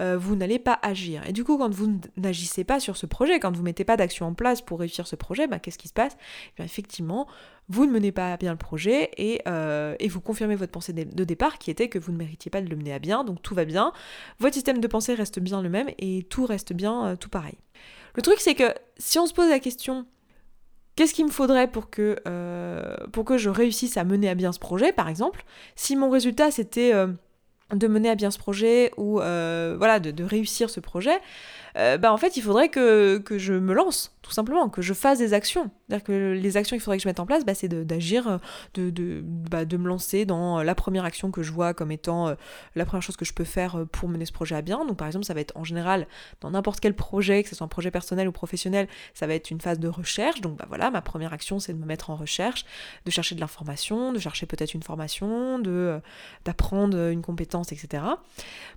euh, 0.00 0.16
vous 0.18 0.36
n'allez 0.36 0.58
pas 0.58 0.78
agir. 0.82 1.26
Et 1.28 1.32
du 1.32 1.44
coup, 1.44 1.56
quand 1.56 1.72
vous 1.72 2.00
n'agissez 2.16 2.64
pas 2.64 2.80
sur 2.80 2.96
ce 2.96 3.06
projet, 3.06 3.38
quand 3.38 3.52
vous 3.52 3.62
ne 3.62 3.66
mettez 3.66 3.84
pas 3.84 3.96
d'action 3.96 4.26
en 4.26 4.34
place 4.34 4.60
pour 4.60 4.80
réussir 4.80 5.06
ce 5.06 5.16
projet, 5.16 5.46
bah, 5.46 5.58
qu'est-ce 5.58 5.78
qui 5.78 5.88
se 5.88 5.92
passe? 5.92 6.16
Eh 6.58 6.62
Effectivement, 6.62 7.26
vous 7.68 7.86
ne 7.86 7.92
menez 7.92 8.12
pas 8.12 8.36
bien 8.36 8.52
le 8.52 8.58
projet 8.58 9.10
euh, 9.48 9.96
et, 9.98 10.08
vous 10.08 10.20
confirmez 10.20 10.54
votre 10.54 10.72
pensée 10.72 10.92
de 10.92 11.24
départ 11.24 11.58
qui 11.58 11.70
était 11.70 11.88
que 11.88 11.98
vous 11.98 12.12
ne 12.12 12.18
méritiez 12.18 12.50
pas 12.50 12.60
de 12.60 12.68
le 12.68 12.76
mener 12.76 12.92
à 12.92 12.98
bien, 12.98 13.24
donc 13.24 13.42
tout 13.42 13.54
va 13.54 13.64
bien. 13.64 13.92
Votre 14.38 14.54
système 14.54 14.78
de 14.78 14.86
pensée 14.86 15.14
reste 15.14 15.40
bien 15.40 15.62
le 15.62 15.68
même 15.68 15.88
et 15.98 16.24
tout 16.24 16.46
reste 16.46 16.72
bien, 16.72 17.06
euh, 17.06 17.16
tout 17.16 17.30
pareil. 17.30 17.58
Le 18.14 18.22
truc, 18.22 18.36
c'est 18.40 18.54
que 18.54 18.74
si 18.98 19.18
on 19.18 19.26
se 19.26 19.34
pose 19.34 19.48
la 19.48 19.58
question 19.60 20.06
Qu'est-ce 20.96 21.12
qu'il 21.12 21.24
me 21.24 21.30
faudrait 21.30 21.66
pour 21.66 21.90
que, 21.90 22.14
que 22.24 23.36
je 23.36 23.50
réussisse 23.50 23.96
à 23.96 24.04
mener 24.04 24.28
à 24.28 24.36
bien 24.36 24.52
ce 24.52 24.60
projet, 24.60 24.92
par 24.92 25.08
exemple 25.08 25.44
Si 25.74 25.96
mon 25.96 26.08
résultat 26.08 26.52
c'était 26.52 26.92
de 27.72 27.86
mener 27.88 28.10
à 28.10 28.14
bien 28.14 28.30
ce 28.30 28.38
projet 28.38 28.90
ou 28.96 29.20
euh, 29.20 29.74
voilà 29.78 30.00
de, 30.00 30.24
réussir 30.24 30.70
ce 30.70 30.80
projet, 30.80 31.18
euh, 31.76 31.98
bah 31.98 32.12
en 32.12 32.16
fait 32.16 32.36
il 32.36 32.42
faudrait 32.42 32.68
que, 32.68 33.18
que, 33.18 33.38
je 33.38 33.54
me 33.54 33.74
lance 33.74 34.14
tout 34.24 34.32
simplement, 34.32 34.70
que 34.70 34.80
je 34.80 34.94
fasse 34.94 35.18
des 35.18 35.34
actions. 35.34 35.70
C'est-à-dire 35.86 36.04
que 36.04 36.32
les 36.32 36.56
actions 36.56 36.76
qu'il 36.76 36.82
faudrait 36.82 36.96
que 36.96 37.02
je 37.02 37.08
mette 37.08 37.20
en 37.20 37.26
place, 37.26 37.44
bah, 37.44 37.54
c'est 37.54 37.68
d'agir, 37.68 38.40
de, 38.72 38.88
de, 38.88 39.20
bah, 39.22 39.66
de, 39.66 39.76
me 39.76 39.86
lancer 39.86 40.24
dans 40.24 40.62
la 40.62 40.74
première 40.74 41.04
action 41.04 41.30
que 41.30 41.42
je 41.42 41.52
vois 41.52 41.74
comme 41.74 41.90
étant 41.90 42.28
euh, 42.28 42.34
la 42.74 42.86
première 42.86 43.02
chose 43.02 43.16
que 43.16 43.26
je 43.26 43.34
peux 43.34 43.44
faire 43.44 43.78
euh, 43.78 43.84
pour 43.84 44.08
mener 44.08 44.24
ce 44.24 44.32
projet 44.32 44.56
à 44.56 44.62
bien. 44.62 44.86
Donc 44.86 44.96
par 44.96 45.06
exemple, 45.06 45.26
ça 45.26 45.34
va 45.34 45.40
être 45.40 45.54
en 45.56 45.64
général 45.64 46.06
dans 46.40 46.50
n'importe 46.50 46.80
quel 46.80 46.94
projet, 46.94 47.42
que 47.42 47.50
ce 47.50 47.54
soit 47.54 47.66
un 47.66 47.68
projet 47.68 47.90
personnel 47.90 48.26
ou 48.26 48.32
professionnel, 48.32 48.88
ça 49.12 49.26
va 49.26 49.34
être 49.34 49.50
une 49.50 49.60
phase 49.60 49.78
de 49.78 49.88
recherche. 49.88 50.40
Donc 50.40 50.56
bah 50.56 50.64
voilà, 50.68 50.90
ma 50.90 51.02
première 51.02 51.34
action, 51.34 51.58
c'est 51.58 51.74
de 51.74 51.78
me 51.78 51.86
mettre 51.86 52.08
en 52.08 52.16
recherche, 52.16 52.64
de 53.04 53.10
chercher 53.10 53.34
de 53.34 53.40
l'information, 53.40 54.10
de 54.12 54.18
chercher 54.18 54.46
peut-être 54.46 54.72
une 54.72 54.82
formation, 54.82 55.62
euh, 55.66 56.00
d'apprendre 56.46 57.10
une 57.10 57.20
compétence, 57.20 57.72
etc. 57.72 58.02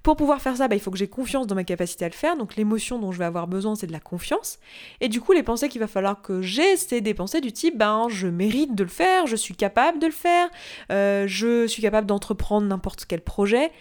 Pour 0.03 0.17
pouvoir 0.17 0.41
faire 0.41 0.57
ça, 0.57 0.67
bah, 0.67 0.75
il 0.75 0.81
faut 0.81 0.91
que 0.91 0.97
j'ai 0.97 1.07
confiance 1.07 1.47
dans 1.47 1.55
ma 1.55 1.63
capacité 1.63 2.03
à 2.03 2.09
le 2.09 2.13
faire. 2.13 2.35
Donc 2.35 2.57
l'émotion 2.57 2.86
dont 2.99 3.11
je 3.11 3.19
vais 3.19 3.25
avoir 3.25 3.47
besoin, 3.47 3.75
c'est 3.75 3.87
de 3.87 3.91
la 3.91 3.99
confiance. 3.99 4.59
Et 5.01 5.09
du 5.09 5.19
coup, 5.19 5.33
les 5.33 5.43
pensées 5.43 5.69
qu'il 5.69 5.81
va 5.81 5.87
falloir 5.87 6.21
que 6.21 6.41
j'ai, 6.41 6.77
c'est 6.77 7.01
des 7.01 7.13
pensées 7.13 7.41
du 7.41 7.51
type 7.51 7.77
ben 7.77 8.07
je 8.09 8.27
mérite 8.27 8.75
de 8.75 8.83
le 8.83 8.89
faire, 8.89 9.27
je 9.27 9.35
suis 9.35 9.55
capable 9.55 9.99
de 9.99 10.05
le 10.05 10.11
faire, 10.13 10.49
euh, 10.91 11.25
je 11.27 11.67
suis 11.67 11.81
capable 11.81 12.07
d'entreprendre 12.07 12.67
n'importe 12.67 13.05
quel 13.05 13.21
projet. 13.21 13.71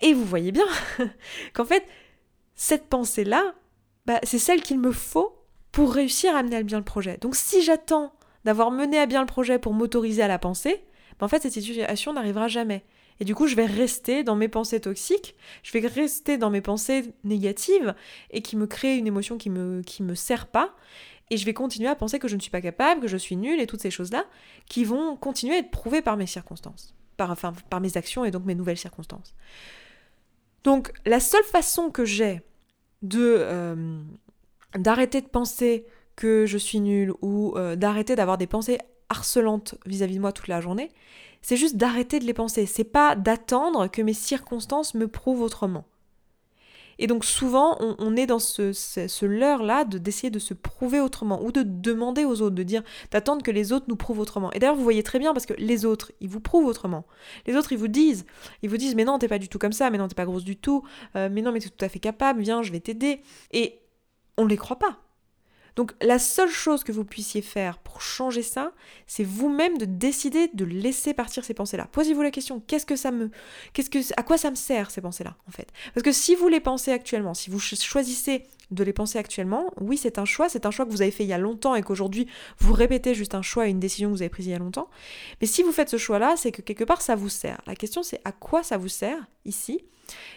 Et 0.00 0.12
vous 0.12 0.24
voyez 0.24 0.50
bien 0.50 0.66
qu'en 1.52 1.64
fait, 1.64 1.86
cette 2.54 2.88
pensée-là, 2.88 3.54
bah, 4.06 4.18
c'est 4.24 4.38
celle 4.38 4.62
qu'il 4.62 4.80
me 4.80 4.92
faut 4.92 5.36
pour 5.72 5.92
réussir 5.92 6.34
à 6.34 6.42
mener 6.42 6.56
à 6.56 6.62
bien 6.62 6.78
le 6.78 6.84
projet. 6.84 7.16
Donc 7.20 7.36
si 7.36 7.62
j'attends 7.62 8.12
d'avoir 8.44 8.70
mené 8.70 8.98
à 8.98 9.06
bien 9.06 9.20
le 9.20 9.26
projet 9.26 9.58
pour 9.58 9.72
m'autoriser 9.72 10.22
à 10.22 10.28
la 10.28 10.38
penser, 10.38 10.82
bah, 11.18 11.26
en 11.26 11.28
fait 11.28 11.42
cette 11.42 11.52
situation 11.52 12.12
n'arrivera 12.12 12.48
jamais. 12.48 12.84
Et 13.18 13.24
du 13.24 13.34
coup, 13.34 13.46
je 13.46 13.56
vais 13.56 13.66
rester 13.66 14.24
dans 14.24 14.36
mes 14.36 14.48
pensées 14.48 14.80
toxiques, 14.80 15.34
je 15.62 15.72
vais 15.72 15.86
rester 15.86 16.38
dans 16.38 16.50
mes 16.50 16.60
pensées 16.60 17.12
négatives 17.24 17.94
et 18.30 18.40
qui 18.40 18.56
me 18.56 18.66
créent 18.66 18.96
une 18.96 19.06
émotion 19.06 19.36
qui 19.36 19.50
me, 19.50 19.82
me 20.00 20.14
sert 20.14 20.46
pas. 20.46 20.74
Et 21.30 21.36
je 21.36 21.44
vais 21.44 21.54
continuer 21.54 21.88
à 21.88 21.94
penser 21.94 22.18
que 22.18 22.28
je 22.28 22.36
ne 22.36 22.40
suis 22.40 22.50
pas 22.50 22.60
capable, 22.60 23.02
que 23.02 23.08
je 23.08 23.16
suis 23.16 23.36
nulle 23.36 23.60
et 23.60 23.66
toutes 23.66 23.82
ces 23.82 23.90
choses-là 23.90 24.24
qui 24.66 24.84
vont 24.84 25.16
continuer 25.16 25.54
à 25.54 25.58
être 25.58 25.70
prouvées 25.70 26.02
par 26.02 26.16
mes 26.16 26.26
circonstances, 26.26 26.94
par, 27.16 27.30
enfin, 27.30 27.52
par 27.68 27.80
mes 27.80 27.96
actions 27.96 28.24
et 28.24 28.30
donc 28.30 28.44
mes 28.44 28.54
nouvelles 28.54 28.78
circonstances. 28.78 29.34
Donc 30.64 30.92
la 31.06 31.20
seule 31.20 31.44
façon 31.44 31.90
que 31.90 32.04
j'ai 32.04 32.42
de 33.02 33.36
euh, 33.38 34.02
d'arrêter 34.76 35.20
de 35.20 35.26
penser 35.26 35.86
que 36.16 36.46
je 36.46 36.58
suis 36.58 36.80
nulle 36.80 37.12
ou 37.22 37.54
euh, 37.56 37.76
d'arrêter 37.76 38.14
d'avoir 38.14 38.36
des 38.36 38.46
pensées 38.46 38.78
harcelantes 39.08 39.74
vis-à-vis 39.86 40.16
de 40.16 40.20
moi 40.20 40.32
toute 40.32 40.48
la 40.48 40.60
journée, 40.60 40.90
c'est 41.42 41.56
juste 41.56 41.76
d'arrêter 41.76 42.18
de 42.18 42.24
les 42.24 42.34
penser. 42.34 42.66
C'est 42.66 42.84
pas 42.84 43.16
d'attendre 43.16 43.88
que 43.88 44.02
mes 44.02 44.12
circonstances 44.12 44.94
me 44.94 45.08
prouvent 45.08 45.42
autrement. 45.42 45.84
Et 47.02 47.06
donc 47.06 47.24
souvent, 47.24 47.78
on, 47.80 48.14
est 48.14 48.26
dans 48.26 48.38
ce, 48.38 48.74
ce, 48.74 49.24
leurre-là 49.24 49.84
de 49.84 49.96
d'essayer 49.96 50.28
de 50.28 50.38
se 50.38 50.52
prouver 50.52 51.00
autrement 51.00 51.42
ou 51.42 51.50
de 51.50 51.62
demander 51.62 52.26
aux 52.26 52.42
autres, 52.42 52.54
de 52.54 52.62
dire, 52.62 52.82
d'attendre 53.10 53.42
que 53.42 53.50
les 53.50 53.72
autres 53.72 53.86
nous 53.88 53.96
prouvent 53.96 54.18
autrement. 54.18 54.52
Et 54.52 54.58
d'ailleurs, 54.58 54.76
vous 54.76 54.82
voyez 54.82 55.02
très 55.02 55.18
bien 55.18 55.32
parce 55.32 55.46
que 55.46 55.54
les 55.54 55.86
autres, 55.86 56.12
ils 56.20 56.28
vous 56.28 56.40
prouvent 56.40 56.66
autrement. 56.66 57.06
Les 57.46 57.56
autres, 57.56 57.72
ils 57.72 57.78
vous 57.78 57.88
disent, 57.88 58.26
ils 58.62 58.68
vous 58.68 58.76
disent, 58.76 58.94
mais 58.94 59.04
non, 59.04 59.18
t'es 59.18 59.28
pas 59.28 59.38
du 59.38 59.48
tout 59.48 59.58
comme 59.58 59.72
ça, 59.72 59.88
mais 59.88 59.96
non, 59.96 60.08
t'es 60.08 60.14
pas 60.14 60.26
grosse 60.26 60.44
du 60.44 60.58
tout, 60.58 60.84
euh, 61.16 61.30
mais 61.32 61.40
non, 61.40 61.52
mais 61.52 61.60
t'es 61.60 61.70
tout 61.70 61.84
à 61.84 61.88
fait 61.88 62.00
capable, 62.00 62.42
viens, 62.42 62.62
je 62.62 62.70
vais 62.70 62.80
t'aider. 62.80 63.22
Et 63.50 63.80
on 64.36 64.44
ne 64.44 64.50
les 64.50 64.58
croit 64.58 64.78
pas. 64.78 64.98
Donc 65.80 65.94
la 66.02 66.18
seule 66.18 66.50
chose 66.50 66.84
que 66.84 66.92
vous 66.92 67.06
puissiez 67.06 67.40
faire 67.40 67.78
pour 67.78 68.02
changer 68.02 68.42
ça, 68.42 68.74
c'est 69.06 69.24
vous-même 69.24 69.78
de 69.78 69.86
décider 69.86 70.50
de 70.52 70.66
laisser 70.66 71.14
partir 71.14 71.42
ces 71.42 71.54
pensées-là. 71.54 71.88
Posez-vous 71.90 72.20
la 72.20 72.30
question, 72.30 72.60
qu'est-ce 72.66 72.84
que 72.84 72.96
ça 72.96 73.10
me 73.10 73.30
à 74.18 74.22
quoi 74.22 74.36
ça 74.36 74.50
me 74.50 74.56
sert 74.56 74.90
ces 74.90 75.00
pensées-là 75.00 75.38
en 75.48 75.50
fait? 75.50 75.68
Parce 75.94 76.04
que 76.04 76.12
si 76.12 76.34
vous 76.34 76.48
les 76.48 76.60
pensez 76.60 76.92
actuellement, 76.92 77.32
si 77.32 77.48
vous 77.48 77.58
choisissez 77.58 78.42
de 78.70 78.84
les 78.84 78.92
penser 78.92 79.18
actuellement, 79.18 79.72
oui, 79.80 79.96
c'est 79.96 80.18
un 80.18 80.26
choix, 80.26 80.50
c'est 80.50 80.66
un 80.66 80.70
choix 80.70 80.84
que 80.84 80.90
vous 80.90 81.00
avez 81.00 81.12
fait 81.12 81.24
il 81.24 81.30
y 81.30 81.32
a 81.32 81.38
longtemps 81.38 81.74
et 81.74 81.80
qu'aujourd'hui 81.80 82.26
vous 82.58 82.74
répétez 82.74 83.14
juste 83.14 83.34
un 83.34 83.40
choix 83.40 83.66
et 83.66 83.70
une 83.70 83.80
décision 83.80 84.10
que 84.10 84.16
vous 84.16 84.20
avez 84.20 84.28
prise 84.28 84.48
il 84.48 84.50
y 84.50 84.54
a 84.54 84.58
longtemps. 84.58 84.90
Mais 85.40 85.46
si 85.46 85.62
vous 85.62 85.72
faites 85.72 85.88
ce 85.88 85.96
choix-là, 85.96 86.34
c'est 86.36 86.52
que 86.52 86.60
quelque 86.60 86.84
part 86.84 87.00
ça 87.00 87.16
vous 87.16 87.30
sert. 87.30 87.62
La 87.66 87.74
question 87.74 88.02
c'est 88.02 88.20
à 88.26 88.32
quoi 88.32 88.62
ça 88.62 88.76
vous 88.76 88.88
sert 88.88 89.26
ici? 89.46 89.82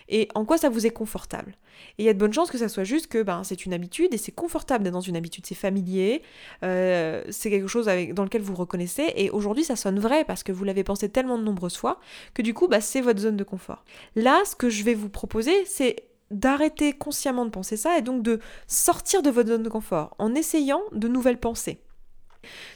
Et 0.10 0.27
en 0.36 0.46
quoi 0.46 0.58
ça 0.58 0.70
vous 0.70 0.86
est 0.86 0.92
confortable? 0.92 1.56
Et 1.98 2.03
il 2.03 2.06
y 2.06 2.10
a 2.10 2.13
de 2.13 2.20
bonnes 2.20 2.34
chances 2.34 2.51
que 2.51 2.58
ça 2.58 2.70
soit 2.70 2.84
juste 2.84 3.08
que 3.08 3.24
ben, 3.24 3.44
c'est 3.44 3.65
une 3.65 3.74
habitude 3.74 4.13
et 4.13 4.18
c'est 4.18 4.32
confortable 4.32 4.84
d'être 4.84 4.94
dans 4.94 5.01
une 5.01 5.15
habitude, 5.15 5.46
c'est 5.46 5.56
familier, 5.56 6.22
euh, 6.63 7.24
c'est 7.30 7.50
quelque 7.50 7.68
chose 7.68 7.86
dans 7.86 8.24
lequel 8.24 8.42
vous 8.42 8.56
reconnaissez 8.56 9.13
et 9.15 9.30
aujourd'hui 9.30 9.63
ça 9.63 9.75
sonne 9.75 10.00
vrai 10.00 10.24
parce 10.25 10.44
que 10.44 10.51
vous 10.51 10.63
l'avez 10.63 10.84
pensé 10.84 11.10
tellement 11.10 11.38
de 11.38 11.44
nombreuses 11.44 11.77
fois 11.77 12.00
que 12.34 12.42
du 12.42 12.53
coup 12.53 12.68
bah, 12.68 12.82
c'est 12.82 13.01
votre 13.01 13.20
zone 13.20 13.38
de 13.38 13.44
confort. 13.44 13.84
Là, 14.15 14.42
ce 14.46 14.56
que 14.56 14.70
je 14.70 14.84
vais 14.84 14.94
vous 14.94 15.10
proposer, 15.10 15.65
c'est 15.65 16.08
d'arrêter 16.32 16.94
consciemment 16.94 17.46
de 17.46 17.51
penser 17.51 17.77
ça 17.77 17.98
et 17.98 18.01
donc 18.01 18.24
de 18.24 18.39
sortir 18.68 19.22
de 19.22 19.30
votre 19.30 19.50
zone 19.50 19.63
de 19.63 19.70
confort 19.70 20.15
en 20.18 20.34
essayant 20.36 20.82
de 20.92 21.08
nouvelles 21.08 21.39
pensées. 21.39 21.83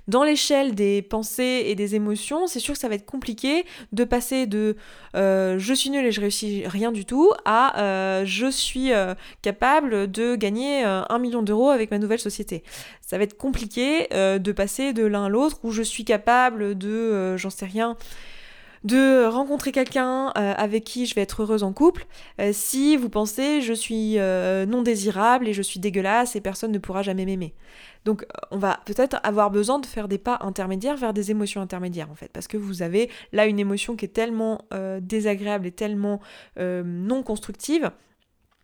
Dans 0.08 0.24
l'échelle 0.24 0.76
des 0.76 1.02
pensées 1.02 1.64
et 1.68 1.76
des 1.76 1.96
émotions, 1.96 2.48
c'est 2.48 2.60
sûr 2.60 2.74
que 2.74 2.80
ça 2.80 2.88
va 2.88 2.96
être 2.96 3.06
compliqué 3.06 3.66
de 3.92 4.04
passer 4.04 4.48
de 4.48 4.76
euh, 5.16 5.58
je 5.60 5.74
suis 5.74 5.90
nul 5.90 6.06
et 6.06 6.12
je 6.12 6.22
réussis 6.22 6.64
rien 6.66 6.92
du 6.92 7.06
tout 7.06 7.32
à 7.46 7.80
euh, 7.80 8.24
je 8.26 8.50
suis 8.50 8.94
euh, 8.94 9.16
capable 9.42 10.10
de 10.12 10.36
gagner 10.36 10.84
un 10.84 11.20
million 11.20 11.42
d'euros 11.42 11.70
avec 11.70 11.92
ma 11.92 12.00
nouvelle 12.00 12.20
société. 12.20 12.64
Ça 13.02 13.18
va 13.18 13.24
être 13.24 13.38
compliqué 13.38 14.08
de 14.12 14.52
passer 14.52 14.94
de 14.94 15.06
l'un 15.06 15.26
à 15.26 15.30
l'autre 15.30 15.60
où 15.64 15.72
je 15.72 15.82
suis 15.82 16.06
capable 16.06 16.78
de, 16.78 17.38
j'en 17.38 17.50
sais 17.50 17.66
rien, 17.66 17.98
de 18.84 19.26
rencontrer 19.26 19.72
quelqu'un 19.72 20.28
avec 20.28 20.84
qui 20.84 21.06
je 21.06 21.16
vais 21.16 21.22
être 21.22 21.42
heureuse 21.42 21.64
en 21.64 21.74
couple 21.74 22.06
si 22.52 22.96
vous 22.98 23.10
pensez 23.10 23.62
je 23.62 23.74
suis 23.74 24.18
non 24.68 24.82
désirable 24.82 25.48
et 25.48 25.54
je 25.54 25.62
suis 25.62 25.80
dégueulasse 25.80 26.36
et 26.36 26.42
personne 26.42 26.72
ne 26.72 26.80
pourra 26.80 27.02
jamais 27.02 27.26
m'aimer. 27.26 27.54
Donc 28.08 28.24
euh, 28.24 28.26
on 28.52 28.58
va 28.58 28.80
peut-être 28.86 29.20
avoir 29.24 29.52
besoin 29.52 29.80
de 29.80 29.86
faire 29.86 30.08
des 30.08 30.18
pas 30.18 30.40
intermédiaires 30.42 30.96
vers 30.96 31.14
des 31.14 31.30
émotions 31.30 31.62
intermédiaires 31.62 32.10
en 32.10 32.16
fait, 32.16 32.32
parce 32.32 32.48
que 32.48 32.56
vous 32.56 32.82
avez 32.82 33.10
là 33.34 33.46
une 33.48 33.60
émotion 33.60 33.98
qui 33.98 34.06
est 34.06 34.14
tellement 34.14 34.62
euh, 34.74 35.02
désagréable 35.02 35.68
et 35.68 35.72
tellement 35.72 36.22
euh, 36.58 36.84
non 36.86 37.22
constructive. 37.22 37.92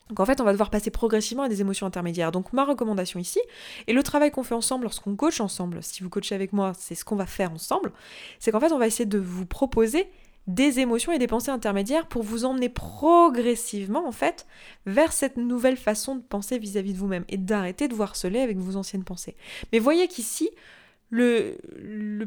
Donc 0.09 0.19
en 0.19 0.25
fait, 0.25 0.41
on 0.41 0.43
va 0.43 0.51
devoir 0.51 0.69
passer 0.69 0.91
progressivement 0.91 1.43
à 1.43 1.49
des 1.49 1.61
émotions 1.61 1.87
intermédiaires. 1.87 2.31
Donc 2.31 2.53
ma 2.53 2.65
recommandation 2.65 3.19
ici, 3.19 3.39
et 3.87 3.93
le 3.93 4.03
travail 4.03 4.31
qu'on 4.31 4.43
fait 4.43 4.55
ensemble 4.55 4.83
lorsqu'on 4.83 5.15
coach 5.15 5.39
ensemble, 5.39 5.81
si 5.81 6.03
vous 6.03 6.09
coachez 6.09 6.35
avec 6.35 6.53
moi, 6.53 6.73
c'est 6.77 6.95
ce 6.95 7.05
qu'on 7.05 7.15
va 7.15 7.25
faire 7.25 7.51
ensemble, 7.51 7.91
c'est 8.39 8.51
qu'en 8.51 8.59
fait, 8.59 8.71
on 8.71 8.79
va 8.79 8.87
essayer 8.87 9.05
de 9.05 9.19
vous 9.19 9.45
proposer 9.45 10.09
des 10.47 10.79
émotions 10.79 11.13
et 11.13 11.19
des 11.19 11.27
pensées 11.27 11.51
intermédiaires 11.51 12.07
pour 12.07 12.21
vous 12.23 12.43
emmener 12.43 12.67
progressivement 12.67 14.05
en 14.05 14.11
fait 14.11 14.45
vers 14.85 15.13
cette 15.13 15.37
nouvelle 15.37 15.77
façon 15.77 16.15
de 16.15 16.21
penser 16.21 16.57
vis-à-vis 16.57 16.93
de 16.93 16.97
vous-même 16.97 17.23
et 17.29 17.37
d'arrêter 17.37 17.87
de 17.87 17.95
vous 17.95 18.03
harceler 18.03 18.41
avec 18.41 18.57
vos 18.57 18.75
anciennes 18.75 19.05
pensées. 19.05 19.37
Mais 19.71 19.79
voyez 19.79 20.07
qu'ici, 20.07 20.49
le, 21.09 21.55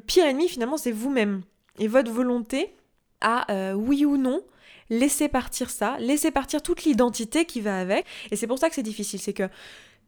pire 0.07 0.25
ennemi 0.25 0.49
finalement 0.49 0.79
c'est 0.79 0.93
vous-même 0.93 1.43
et 1.79 1.89
votre 1.89 2.11
volonté 2.11 2.75
à 3.21 3.53
euh, 3.53 3.75
oui 3.75 4.07
ou 4.07 4.17
non 4.17 4.43
laisser 4.91 5.29
partir 5.29 5.71
ça, 5.71 5.97
laisser 5.99 6.31
partir 6.31 6.63
toute 6.63 6.85
l'identité 6.85 7.45
qui 7.45 7.61
va 7.61 7.79
avec. 7.79 8.07
Et 8.31 8.37
c'est 8.37 8.47
pour 8.47 8.59
ça 8.59 8.69
que 8.69 8.75
c'est 8.75 8.83
difficile, 8.83 9.21
c'est 9.21 9.33
que 9.33 9.49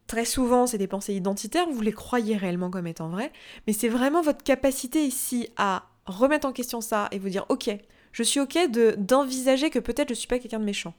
Très 0.08 0.24
souvent, 0.24 0.66
c'est 0.66 0.78
des 0.78 0.86
pensées 0.86 1.12
identitaires, 1.12 1.68
vous 1.70 1.82
les 1.82 1.92
croyez 1.92 2.34
réellement 2.34 2.70
comme 2.70 2.86
étant 2.86 3.10
vraies, 3.10 3.30
mais 3.66 3.74
c'est 3.74 3.90
vraiment 3.90 4.22
votre 4.22 4.42
capacité 4.42 5.04
ici 5.04 5.50
à 5.58 5.84
remettre 6.06 6.48
en 6.48 6.52
question 6.52 6.80
ça 6.80 7.08
et 7.12 7.18
vous 7.18 7.28
dire, 7.28 7.44
ok, 7.50 7.68
je 8.12 8.22
suis 8.22 8.40
ok 8.40 8.70
d'envisager 8.96 9.68
que 9.68 9.78
peut-être 9.78 10.08
je 10.08 10.14
suis 10.14 10.26
pas 10.26 10.38
quelqu'un 10.38 10.60
de 10.60 10.64
méchant. 10.64 10.94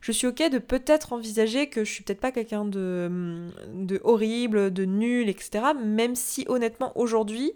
Je 0.00 0.12
suis 0.12 0.28
ok 0.28 0.50
de 0.50 0.58
peut-être 0.58 1.12
envisager 1.12 1.68
que 1.68 1.82
je 1.82 1.90
suis 1.90 2.04
peut-être 2.04 2.20
pas 2.20 2.30
quelqu'un 2.30 2.64
de, 2.64 3.50
de 3.72 4.00
horrible, 4.04 4.72
de 4.72 4.84
nul, 4.84 5.28
etc. 5.28 5.64
Même 5.84 6.14
si 6.14 6.44
honnêtement 6.48 6.96
aujourd'hui, 6.96 7.54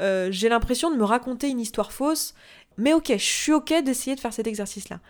euh, 0.00 0.28
j'ai 0.30 0.48
l'impression 0.48 0.92
de 0.92 0.96
me 0.96 1.04
raconter 1.04 1.48
une 1.48 1.58
histoire 1.58 1.90
fausse. 1.90 2.34
Mais 2.78 2.92
ok, 2.92 3.12
je 3.12 3.16
suis 3.16 3.52
ok 3.52 3.82
d'essayer 3.84 4.16
de 4.16 4.20
faire 4.20 4.32
cet 4.32 4.46
exercice-là. 4.46 5.00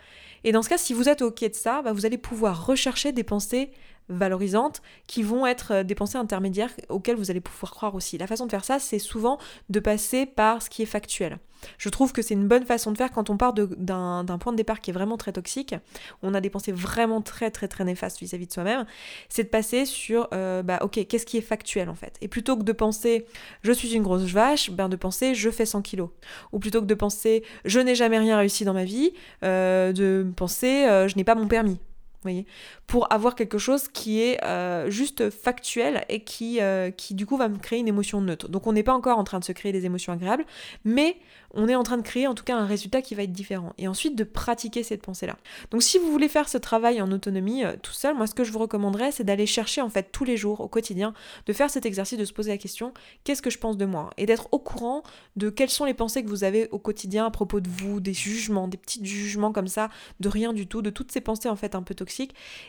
Et 0.44 0.52
dans 0.52 0.62
ce 0.62 0.68
cas, 0.68 0.78
si 0.78 0.92
vous 0.92 1.08
êtes 1.08 1.22
ok 1.22 1.40
de 1.40 1.54
ça, 1.54 1.82
bah, 1.82 1.92
vous 1.92 2.06
allez 2.06 2.18
pouvoir 2.18 2.66
rechercher 2.66 3.12
des 3.12 3.24
pensées 3.24 3.70
valorisantes 4.08 4.82
qui 5.06 5.22
vont 5.22 5.46
être 5.46 5.72
euh, 5.72 5.82
des 5.82 5.94
pensées 5.94 6.18
intermédiaires 6.18 6.70
auxquelles 6.88 7.16
vous 7.16 7.30
allez 7.30 7.40
pouvoir 7.40 7.72
croire 7.72 7.94
aussi. 7.94 8.18
La 8.18 8.26
façon 8.26 8.46
de 8.46 8.50
faire 8.50 8.64
ça, 8.64 8.78
c'est 8.78 8.98
souvent 8.98 9.38
de 9.68 9.80
passer 9.80 10.26
par 10.26 10.62
ce 10.62 10.70
qui 10.70 10.82
est 10.82 10.86
factuel. 10.86 11.38
Je 11.76 11.88
trouve 11.88 12.12
que 12.12 12.22
c'est 12.22 12.34
une 12.34 12.46
bonne 12.46 12.64
façon 12.64 12.92
de 12.92 12.96
faire 12.96 13.10
quand 13.10 13.30
on 13.30 13.36
part 13.36 13.52
d'un 13.52 14.38
point 14.40 14.52
de 14.52 14.56
départ 14.56 14.80
qui 14.80 14.90
est 14.90 14.92
vraiment 14.92 15.16
très 15.16 15.32
toxique, 15.32 15.74
on 16.22 16.34
a 16.34 16.40
des 16.40 16.50
pensées 16.50 16.72
vraiment 16.72 17.20
très 17.20 17.50
très 17.50 17.68
très 17.68 17.84
néfastes 17.84 18.20
vis-à-vis 18.20 18.46
de 18.46 18.52
soi-même, 18.52 18.86
c'est 19.28 19.44
de 19.44 19.48
passer 19.48 19.84
sur, 19.84 20.28
euh, 20.32 20.62
bah 20.62 20.78
ok, 20.82 21.06
qu'est-ce 21.06 21.26
qui 21.26 21.36
est 21.36 21.42
factuel 21.42 21.88
en 21.88 21.94
fait? 21.94 22.16
Et 22.20 22.28
plutôt 22.28 22.56
que 22.56 22.62
de 22.62 22.72
penser 22.72 23.26
je 23.62 23.72
suis 23.72 23.94
une 23.94 24.02
grosse 24.02 24.22
vache, 24.22 24.70
ben 24.70 24.88
de 24.88 24.96
penser 24.96 25.34
je 25.34 25.50
fais 25.50 25.66
100 25.66 25.82
kilos. 25.82 26.10
Ou 26.52 26.58
plutôt 26.58 26.80
que 26.80 26.86
de 26.86 26.94
penser 26.94 27.44
je 27.64 27.80
n'ai 27.80 27.94
jamais 27.94 28.18
rien 28.18 28.38
réussi 28.38 28.64
dans 28.64 28.74
ma 28.74 28.84
vie, 28.84 29.12
euh, 29.42 29.92
de 29.92 30.26
penser 30.36 30.84
je 31.08 31.16
n'ai 31.16 31.24
pas 31.24 31.34
mon 31.34 31.48
permis 31.48 31.78
voyez 32.22 32.46
pour 32.86 33.12
avoir 33.12 33.34
quelque 33.34 33.58
chose 33.58 33.88
qui 33.88 34.20
est 34.20 34.42
euh, 34.44 34.90
juste 34.90 35.30
factuel 35.30 36.04
et 36.08 36.20
qui, 36.24 36.60
euh, 36.60 36.90
qui 36.90 37.14
du 37.14 37.26
coup 37.26 37.36
va 37.36 37.48
me 37.48 37.58
créer 37.58 37.78
une 37.78 37.88
émotion 37.88 38.20
neutre. 38.20 38.48
Donc 38.48 38.66
on 38.66 38.72
n'est 38.72 38.82
pas 38.82 38.94
encore 38.94 39.18
en 39.18 39.24
train 39.24 39.38
de 39.38 39.44
se 39.44 39.52
créer 39.52 39.72
des 39.72 39.84
émotions 39.84 40.12
agréables, 40.12 40.44
mais 40.84 41.16
on 41.54 41.68
est 41.68 41.74
en 41.74 41.82
train 41.82 41.96
de 41.96 42.02
créer 42.02 42.26
en 42.26 42.34
tout 42.34 42.44
cas 42.44 42.56
un 42.56 42.66
résultat 42.66 43.02
qui 43.02 43.14
va 43.14 43.22
être 43.22 43.32
différent. 43.32 43.72
Et 43.78 43.88
ensuite 43.88 44.16
de 44.16 44.24
pratiquer 44.24 44.82
cette 44.82 45.02
pensée-là. 45.02 45.36
Donc 45.70 45.82
si 45.82 45.98
vous 45.98 46.10
voulez 46.10 46.28
faire 46.28 46.48
ce 46.48 46.58
travail 46.58 47.00
en 47.00 47.10
autonomie 47.12 47.64
euh, 47.64 47.74
tout 47.82 47.92
seul, 47.92 48.14
moi 48.14 48.26
ce 48.26 48.34
que 48.34 48.44
je 48.44 48.52
vous 48.52 48.58
recommanderais 48.58 49.12
c'est 49.12 49.24
d'aller 49.24 49.46
chercher 49.46 49.80
en 49.80 49.88
fait 49.88 50.10
tous 50.12 50.24
les 50.24 50.36
jours 50.36 50.60
au 50.60 50.68
quotidien, 50.68 51.14
de 51.46 51.52
faire 51.52 51.70
cet 51.70 51.86
exercice 51.86 52.18
de 52.18 52.24
se 52.24 52.32
poser 52.32 52.50
la 52.50 52.58
question 52.58 52.92
qu'est-ce 53.24 53.42
que 53.42 53.50
je 53.50 53.58
pense 53.58 53.76
de 53.76 53.84
moi? 53.84 54.10
Et 54.16 54.26
d'être 54.26 54.48
au 54.52 54.58
courant 54.58 55.02
de 55.36 55.50
quelles 55.50 55.70
sont 55.70 55.84
les 55.84 55.94
pensées 55.94 56.22
que 56.22 56.28
vous 56.28 56.44
avez 56.44 56.68
au 56.70 56.78
quotidien 56.78 57.26
à 57.26 57.30
propos 57.30 57.60
de 57.60 57.68
vous, 57.68 58.00
des 58.00 58.14
jugements, 58.14 58.68
des 58.68 58.78
petits 58.78 59.04
jugements 59.04 59.52
comme 59.52 59.68
ça, 59.68 59.88
de 60.20 60.28
rien 60.28 60.52
du 60.52 60.66
tout, 60.66 60.82
de 60.82 60.90
toutes 60.90 61.12
ces 61.12 61.20
pensées 61.20 61.48
en 61.48 61.56
fait 61.56 61.74
un 61.74 61.82
peu 61.82 61.94
toxiques, 61.94 62.08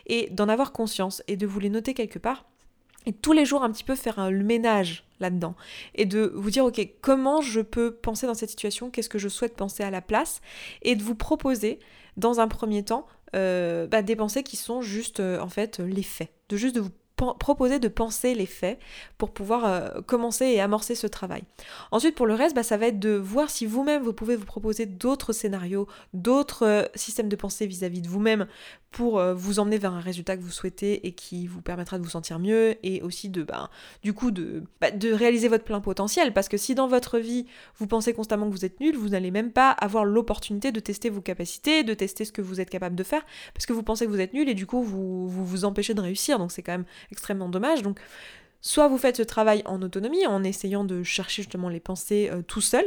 et 0.06 0.28
d'en 0.30 0.48
avoir 0.48 0.72
conscience 0.72 1.22
et 1.28 1.36
de 1.36 1.46
vous 1.46 1.60
les 1.60 1.70
noter 1.70 1.94
quelque 1.94 2.18
part 2.18 2.44
et 3.06 3.12
tous 3.12 3.32
les 3.32 3.46
jours 3.46 3.62
un 3.62 3.70
petit 3.70 3.84
peu 3.84 3.94
faire 3.94 4.30
le 4.30 4.44
ménage 4.44 5.04
là-dedans 5.20 5.54
et 5.94 6.04
de 6.04 6.32
vous 6.34 6.50
dire 6.50 6.64
ok 6.64 6.86
comment 7.00 7.40
je 7.40 7.60
peux 7.60 7.92
penser 7.92 8.26
dans 8.26 8.34
cette 8.34 8.50
situation, 8.50 8.90
qu'est-ce 8.90 9.08
que 9.08 9.18
je 9.18 9.28
souhaite 9.28 9.56
penser 9.56 9.82
à 9.82 9.90
la 9.90 10.02
place 10.02 10.40
et 10.82 10.96
de 10.96 11.02
vous 11.02 11.14
proposer 11.14 11.78
dans 12.16 12.40
un 12.40 12.48
premier 12.48 12.84
temps 12.84 13.06
euh, 13.34 13.86
bah, 13.86 14.02
des 14.02 14.16
pensées 14.16 14.42
qui 14.42 14.56
sont 14.56 14.82
juste 14.82 15.20
euh, 15.20 15.40
en 15.40 15.48
fait 15.48 15.78
les 15.78 16.02
faits, 16.02 16.32
de 16.48 16.56
juste 16.56 16.74
de 16.74 16.80
vous 16.80 16.90
proposer 17.38 17.78
de 17.78 17.88
penser 17.88 18.34
les 18.34 18.46
faits 18.46 18.78
pour 19.18 19.30
pouvoir 19.30 19.66
euh, 19.66 20.00
commencer 20.00 20.46
et 20.46 20.60
amorcer 20.60 20.94
ce 20.94 21.06
travail. 21.06 21.42
Ensuite, 21.90 22.14
pour 22.14 22.26
le 22.26 22.34
reste, 22.34 22.56
bah, 22.56 22.62
ça 22.62 22.78
va 22.78 22.86
être 22.86 22.98
de 22.98 23.10
voir 23.10 23.50
si 23.50 23.66
vous-même, 23.66 24.02
vous 24.02 24.14
pouvez 24.14 24.36
vous 24.36 24.46
proposer 24.46 24.86
d'autres 24.86 25.34
scénarios, 25.34 25.86
d'autres 26.14 26.90
systèmes 26.94 27.28
de 27.28 27.36
pensée 27.36 27.66
vis-à-vis 27.66 28.00
de 28.00 28.08
vous-même 28.08 28.46
pour 28.90 29.18
euh, 29.18 29.34
vous 29.34 29.60
emmener 29.60 29.78
vers 29.78 29.92
un 29.92 30.00
résultat 30.00 30.36
que 30.36 30.42
vous 30.42 30.50
souhaitez 30.50 31.06
et 31.06 31.12
qui 31.12 31.46
vous 31.46 31.62
permettra 31.62 31.98
de 31.98 32.02
vous 32.02 32.10
sentir 32.10 32.38
mieux 32.38 32.76
et 32.82 33.02
aussi 33.02 33.28
de, 33.28 33.42
bah, 33.42 33.70
du 34.02 34.12
coup, 34.12 34.30
de, 34.30 34.64
bah, 34.80 34.90
de 34.90 35.12
réaliser 35.12 35.48
votre 35.48 35.64
plein 35.64 35.80
potentiel. 35.80 36.32
Parce 36.32 36.48
que 36.48 36.56
si 36.56 36.74
dans 36.74 36.88
votre 36.88 37.18
vie, 37.18 37.46
vous 37.76 37.86
pensez 37.86 38.12
constamment 38.12 38.46
que 38.46 38.52
vous 38.52 38.64
êtes 38.64 38.80
nul, 38.80 38.96
vous 38.96 39.10
n'allez 39.10 39.30
même 39.30 39.52
pas 39.52 39.70
avoir 39.70 40.04
l'opportunité 40.04 40.72
de 40.72 40.80
tester 40.80 41.08
vos 41.08 41.20
capacités, 41.20 41.84
de 41.84 41.94
tester 41.94 42.24
ce 42.24 42.32
que 42.32 42.42
vous 42.42 42.60
êtes 42.60 42.70
capable 42.70 42.96
de 42.96 43.04
faire, 43.04 43.24
parce 43.54 43.66
que 43.66 43.72
vous 43.72 43.82
pensez 43.82 44.06
que 44.06 44.10
vous 44.10 44.20
êtes 44.20 44.34
nul 44.34 44.48
et 44.48 44.54
du 44.54 44.66
coup, 44.66 44.82
vous 44.82 45.28
vous, 45.28 45.44
vous 45.44 45.64
empêchez 45.64 45.94
de 45.94 46.00
réussir. 46.00 46.38
Donc 46.38 46.50
c'est 46.50 46.62
quand 46.62 46.72
même 46.72 46.86
extrêmement 47.12 47.48
dommage. 47.48 47.82
Donc 47.82 48.00
Soit 48.62 48.88
vous 48.88 48.98
faites 48.98 49.16
ce 49.16 49.22
travail 49.22 49.62
en 49.64 49.80
autonomie, 49.80 50.26
en 50.26 50.44
essayant 50.44 50.84
de 50.84 51.02
chercher 51.02 51.42
justement 51.42 51.70
les 51.70 51.80
pensées 51.80 52.28
euh, 52.30 52.42
tout 52.42 52.60
seul, 52.60 52.84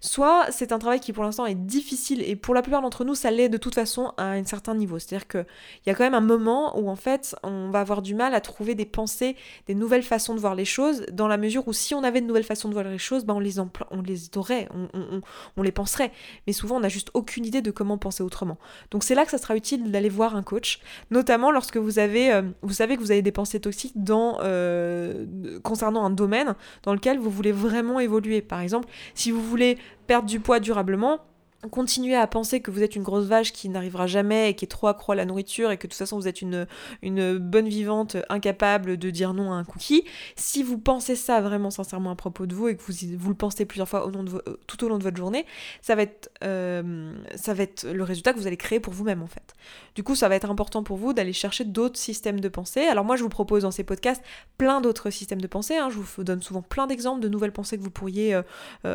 soit 0.00 0.46
c'est 0.50 0.72
un 0.72 0.78
travail 0.78 0.98
qui 0.98 1.12
pour 1.12 1.24
l'instant 1.24 1.44
est 1.44 1.54
difficile 1.54 2.22
et 2.22 2.36
pour 2.36 2.54
la 2.54 2.62
plupart 2.62 2.80
d'entre 2.80 3.04
nous 3.04 3.14
ça 3.14 3.30
l'est 3.30 3.50
de 3.50 3.58
toute 3.58 3.74
façon 3.74 4.14
à 4.16 4.30
un 4.30 4.44
certain 4.44 4.74
niveau. 4.74 4.98
C'est-à-dire 4.98 5.28
qu'il 5.28 5.44
y 5.86 5.90
a 5.90 5.94
quand 5.94 6.04
même 6.04 6.14
un 6.14 6.22
moment 6.22 6.78
où 6.78 6.88
en 6.88 6.96
fait 6.96 7.36
on 7.42 7.68
va 7.70 7.80
avoir 7.80 8.00
du 8.00 8.14
mal 8.14 8.34
à 8.34 8.40
trouver 8.40 8.74
des 8.74 8.86
pensées, 8.86 9.36
des 9.66 9.74
nouvelles 9.74 10.02
façons 10.02 10.34
de 10.34 10.40
voir 10.40 10.54
les 10.54 10.64
choses, 10.64 11.04
dans 11.12 11.28
la 11.28 11.36
mesure 11.36 11.68
où 11.68 11.74
si 11.74 11.94
on 11.94 12.02
avait 12.02 12.22
de 12.22 12.26
nouvelles 12.26 12.44
façons 12.44 12.68
de 12.68 12.74
voir 12.74 12.86
les 12.86 12.96
choses, 12.96 13.26
ben 13.26 13.34
on, 13.34 13.40
les 13.40 13.60
on 13.60 14.00
les 14.00 14.30
aurait, 14.36 14.68
on, 15.56 15.62
les 15.62 15.72
penserait. 15.72 16.12
Mais 16.46 16.54
souvent 16.54 16.76
on 16.76 16.80
n'a 16.80 16.88
juste 16.88 17.10
aucune 17.12 17.44
idée 17.44 17.60
de 17.60 17.70
comment 17.70 17.98
penser 17.98 18.22
autrement. 18.22 18.56
Donc 18.90 19.04
c'est 19.04 19.14
là 19.14 19.26
que 19.26 19.30
ça 19.30 19.38
sera 19.38 19.54
utile 19.54 19.90
d'aller 19.90 20.08
voir 20.08 20.34
un 20.34 20.42
coach, 20.42 20.80
notamment 21.10 21.50
lorsque 21.50 21.76
vous 21.76 21.98
avez, 21.98 22.32
euh, 22.32 22.42
vous 22.62 22.72
savez 22.72 22.96
que 22.96 23.02
vous 23.02 23.10
avez 23.10 23.22
des 23.22 23.32
pensées 23.32 23.60
toxiques 23.60 23.92
dans... 24.02 24.38
Euh, 24.40 25.09
concernant 25.62 26.04
un 26.04 26.10
domaine 26.10 26.54
dans 26.82 26.92
lequel 26.92 27.18
vous 27.18 27.30
voulez 27.30 27.52
vraiment 27.52 28.00
évoluer. 28.00 28.42
Par 28.42 28.60
exemple, 28.60 28.88
si 29.14 29.30
vous 29.30 29.42
voulez 29.42 29.78
perdre 30.06 30.28
du 30.28 30.40
poids 30.40 30.60
durablement, 30.60 31.20
continuez 31.68 32.14
à 32.16 32.26
penser 32.26 32.60
que 32.60 32.70
vous 32.70 32.82
êtes 32.82 32.96
une 32.96 33.02
grosse 33.02 33.26
vache 33.26 33.52
qui 33.52 33.68
n'arrivera 33.68 34.06
jamais 34.06 34.50
et 34.50 34.54
qui 34.54 34.64
est 34.64 34.68
trop 34.68 34.86
accro 34.86 35.12
à 35.12 35.14
la 35.14 35.26
nourriture 35.26 35.70
et 35.70 35.76
que 35.76 35.86
de 35.86 35.92
toute 35.92 35.98
façon 35.98 36.18
vous 36.18 36.26
êtes 36.26 36.40
une, 36.40 36.66
bonne 37.38 37.68
vivante 37.68 38.16
incapable 38.30 38.96
de 38.96 39.10
dire 39.10 39.34
non 39.34 39.52
à 39.52 39.56
un 39.56 39.64
cookie, 39.64 40.04
si 40.36 40.62
vous 40.62 40.78
pensez 40.78 41.16
ça 41.16 41.40
vraiment 41.40 41.70
sincèrement 41.70 42.10
à 42.10 42.14
propos 42.14 42.46
de 42.46 42.54
vous 42.54 42.68
et 42.68 42.76
que 42.76 42.82
vous, 42.82 43.28
le 43.28 43.34
pensez 43.34 43.66
plusieurs 43.66 43.88
fois 43.88 44.08
euh, 44.08 44.56
tout 44.66 44.84
au 44.84 44.88
long 44.88 44.96
de 44.98 45.02
votre 45.02 45.16
journée, 45.16 45.44
ça 45.82 45.94
va, 45.94 46.02
être, 46.02 46.30
euh, 46.44 47.12
ça 47.34 47.52
va 47.52 47.62
être 47.62 47.86
le 47.86 48.02
résultat 48.02 48.32
que 48.32 48.38
vous 48.38 48.46
allez 48.46 48.56
créer 48.56 48.80
pour 48.80 48.94
vous-même 48.94 49.22
en 49.22 49.26
fait. 49.26 49.54
Du 49.94 50.02
coup, 50.02 50.14
ça 50.14 50.28
va 50.28 50.36
être 50.36 50.50
important 50.50 50.82
pour 50.82 50.96
vous 50.96 51.12
d'aller 51.12 51.32
chercher 51.32 51.64
d'autres 51.64 51.98
systèmes 51.98 52.40
de 52.40 52.48
pensée. 52.48 52.82
Alors 52.82 53.04
moi, 53.04 53.16
je 53.16 53.22
vous 53.22 53.28
propose 53.28 53.62
dans 53.62 53.70
ces 53.70 53.84
podcasts 53.84 54.22
plein 54.56 54.80
d'autres 54.80 55.10
systèmes 55.10 55.40
de 55.40 55.46
pensée. 55.46 55.76
Hein. 55.76 55.90
Je 55.90 55.98
vous 55.98 56.24
donne 56.24 56.42
souvent 56.42 56.62
plein 56.62 56.86
d'exemples 56.86 57.20
de 57.20 57.28
nouvelles 57.28 57.52
pensées 57.52 57.76
que 57.76 57.82
vous 57.82 57.90
pourriez 57.90 58.34
euh, 58.34 58.42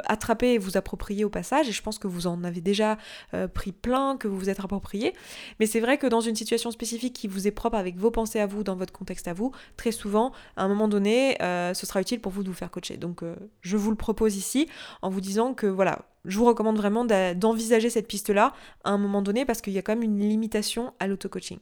attraper 0.06 0.54
et 0.54 0.58
vous 0.58 0.78
approprier 0.78 1.26
au 1.26 1.30
passage 1.30 1.70
et 1.70 1.72
je 1.72 1.82
pense 1.82 2.00
que 2.00 2.08
vous 2.08 2.28
en 2.28 2.44
avez 2.44 2.55
déjà 2.62 2.98
euh, 3.34 3.48
pris 3.48 3.72
plein, 3.72 4.18
que 4.18 4.28
vous 4.28 4.38
vous 4.38 4.50
êtes 4.50 4.60
approprié. 4.60 5.14
Mais 5.60 5.66
c'est 5.66 5.80
vrai 5.80 5.98
que 5.98 6.08
dans 6.08 6.22
une 6.22 6.36
situation 6.36 6.72
spécifique 6.72 7.14
qui 7.14 7.28
vous 7.28 7.48
est 7.48 7.52
propre 7.52 7.78
avec 7.78 7.98
vos 7.98 8.12
pensées 8.12 8.40
à 8.40 8.46
vous, 8.46 8.64
dans 8.64 8.76
votre 8.76 8.94
contexte 8.94 9.28
à 9.28 9.34
vous, 9.34 9.52
très 9.78 9.92
souvent, 9.92 10.32
à 10.58 10.64
un 10.64 10.68
moment 10.68 10.88
donné, 10.88 11.42
euh, 11.42 11.74
ce 11.74 11.86
sera 11.86 12.02
utile 12.02 12.22
pour 12.22 12.32
vous 12.32 12.44
de 12.44 12.50
vous 12.50 12.56
faire 12.56 12.72
coacher. 12.72 12.98
Donc 12.98 13.24
euh, 13.24 13.36
je 13.62 13.78
vous 13.78 13.90
le 13.90 13.98
propose 13.98 14.36
ici 14.36 14.68
en 15.02 15.10
vous 15.10 15.22
disant 15.22 15.54
que 15.54 15.68
voilà, 15.68 16.06
je 16.28 16.38
vous 16.38 16.46
recommande 16.46 16.78
vraiment 16.78 17.06
d'envisager 17.06 17.90
cette 17.90 18.08
piste-là 18.08 18.54
à 18.84 18.92
un 18.92 18.98
moment 18.98 19.22
donné 19.22 19.46
parce 19.46 19.62
qu'il 19.62 19.74
y 19.74 19.78
a 19.78 19.82
quand 19.82 19.94
même 19.94 20.04
une 20.04 20.20
limitation 20.20 20.94
à 21.00 21.08
l'auto-coaching. 21.08 21.60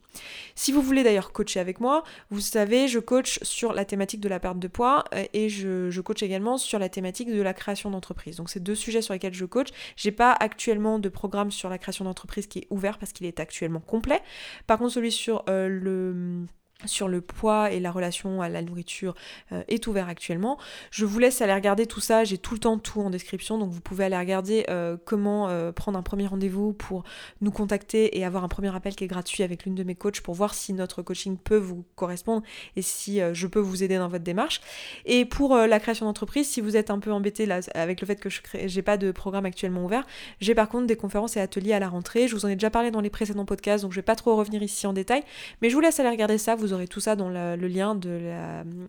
Si 0.55 0.71
vous 0.71 0.81
voulez 0.81 1.03
d'ailleurs 1.03 1.31
coacher 1.31 1.59
avec 1.59 1.79
moi, 1.79 2.03
vous 2.29 2.41
savez, 2.41 2.87
je 2.87 2.99
coach 2.99 3.39
sur 3.41 3.73
la 3.73 3.85
thématique 3.85 4.19
de 4.19 4.29
la 4.29 4.39
perte 4.39 4.59
de 4.59 4.67
poids 4.67 5.03
euh, 5.13 5.25
et 5.33 5.49
je, 5.49 6.01
coach 6.01 6.21
également 6.21 6.57
sur 6.57 6.79
la 6.79 6.89
thématique 6.89 7.31
de 7.31 7.41
la 7.41 7.53
création 7.53 7.89
d'entreprise. 7.89 8.35
Donc 8.35 8.49
c'est 8.49 8.61
deux 8.61 8.75
sujets 8.75 9.01
sur 9.01 9.13
lesquels 9.13 9.33
je 9.33 9.45
coach. 9.45 9.69
J'ai 9.95 10.11
pas 10.11 10.33
actuellement 10.33 10.99
de 10.99 11.09
programme 11.09 11.51
sur 11.51 11.69
la 11.69 11.77
création 11.77 12.05
d'entreprise 12.05 12.47
qui 12.47 12.59
est 12.59 12.67
ouvert 12.69 12.97
parce 12.97 13.13
qu'il 13.13 13.25
est 13.25 13.39
actuellement 13.39 13.79
complet. 13.79 14.21
Par 14.67 14.77
contre, 14.77 14.91
celui 14.91 15.11
sur 15.11 15.43
euh, 15.49 15.67
le 15.67 16.45
sur 16.85 17.07
le 17.07 17.21
poids 17.21 17.71
et 17.71 17.79
la 17.79 17.91
relation 17.91 18.41
à 18.41 18.49
la 18.49 18.61
nourriture 18.61 19.15
euh, 19.51 19.63
est 19.67 19.87
ouvert 19.87 20.07
actuellement. 20.07 20.57
Je 20.91 21.05
vous 21.05 21.19
laisse 21.19 21.41
aller 21.41 21.53
regarder 21.53 21.85
tout 21.85 21.99
ça, 21.99 22.23
j'ai 22.23 22.37
tout 22.37 22.53
le 22.53 22.59
temps 22.59 22.77
tout 22.77 23.01
en 23.01 23.09
description, 23.09 23.57
donc 23.57 23.71
vous 23.71 23.81
pouvez 23.81 24.05
aller 24.05 24.17
regarder 24.17 24.65
euh, 24.69 24.97
comment 25.05 25.49
euh, 25.49 25.71
prendre 25.71 25.97
un 25.97 26.03
premier 26.03 26.27
rendez-vous 26.27 26.73
pour 26.73 27.03
nous 27.41 27.51
contacter 27.51 28.17
et 28.17 28.25
avoir 28.25 28.43
un 28.43 28.47
premier 28.47 28.73
appel 28.75 28.95
qui 28.95 29.03
est 29.03 29.07
gratuit 29.07 29.43
avec 29.43 29.65
l'une 29.65 29.75
de 29.75 29.83
mes 29.83 29.95
coachs 29.95 30.21
pour 30.21 30.33
voir 30.33 30.53
si 30.53 30.73
notre 30.73 31.01
coaching 31.01 31.37
peut 31.37 31.57
vous 31.57 31.85
correspondre 31.95 32.43
et 32.75 32.81
si 32.81 33.19
je 33.33 33.47
peux 33.47 33.59
vous 33.59 33.83
aider 33.83 33.97
dans 33.97 34.07
votre 34.07 34.23
démarche. 34.23 34.61
Et 35.05 35.25
pour 35.25 35.55
la 35.55 35.79
création 35.79 36.05
d'entreprise, 36.05 36.47
si 36.47 36.61
vous 36.61 36.77
êtes 36.77 36.89
un 36.89 36.99
peu 36.99 37.11
embêté 37.11 37.45
là, 37.45 37.59
avec 37.73 38.01
le 38.01 38.07
fait 38.07 38.15
que 38.19 38.29
je 38.29 38.41
n'ai 38.75 38.81
pas 38.81 38.97
de 38.97 39.11
programme 39.11 39.45
actuellement 39.45 39.85
ouvert, 39.85 40.05
j'ai 40.39 40.55
par 40.55 40.69
contre 40.69 40.87
des 40.87 40.95
conférences 40.95 41.37
et 41.37 41.39
ateliers 41.39 41.73
à 41.73 41.79
la 41.79 41.89
rentrée. 41.89 42.27
Je 42.27 42.35
vous 42.35 42.45
en 42.45 42.49
ai 42.49 42.55
déjà 42.55 42.69
parlé 42.69 42.91
dans 42.91 43.01
les 43.01 43.09
précédents 43.09 43.45
podcasts, 43.45 43.83
donc 43.83 43.91
je 43.91 43.97
vais 43.97 44.01
pas 44.01 44.15
trop 44.15 44.35
revenir 44.35 44.63
ici 44.63 44.87
en 44.87 44.93
détail, 44.93 45.23
mais 45.61 45.69
je 45.69 45.75
vous 45.75 45.81
laisse 45.81 45.99
aller 45.99 46.09
regarder 46.09 46.37
ça, 46.37 46.55
vous 46.55 46.72
aurez 46.73 46.87
tout 46.87 46.99
ça 46.99 47.15
dans 47.15 47.29
le 47.29 47.67
lien 47.67 47.95
de 47.95 48.19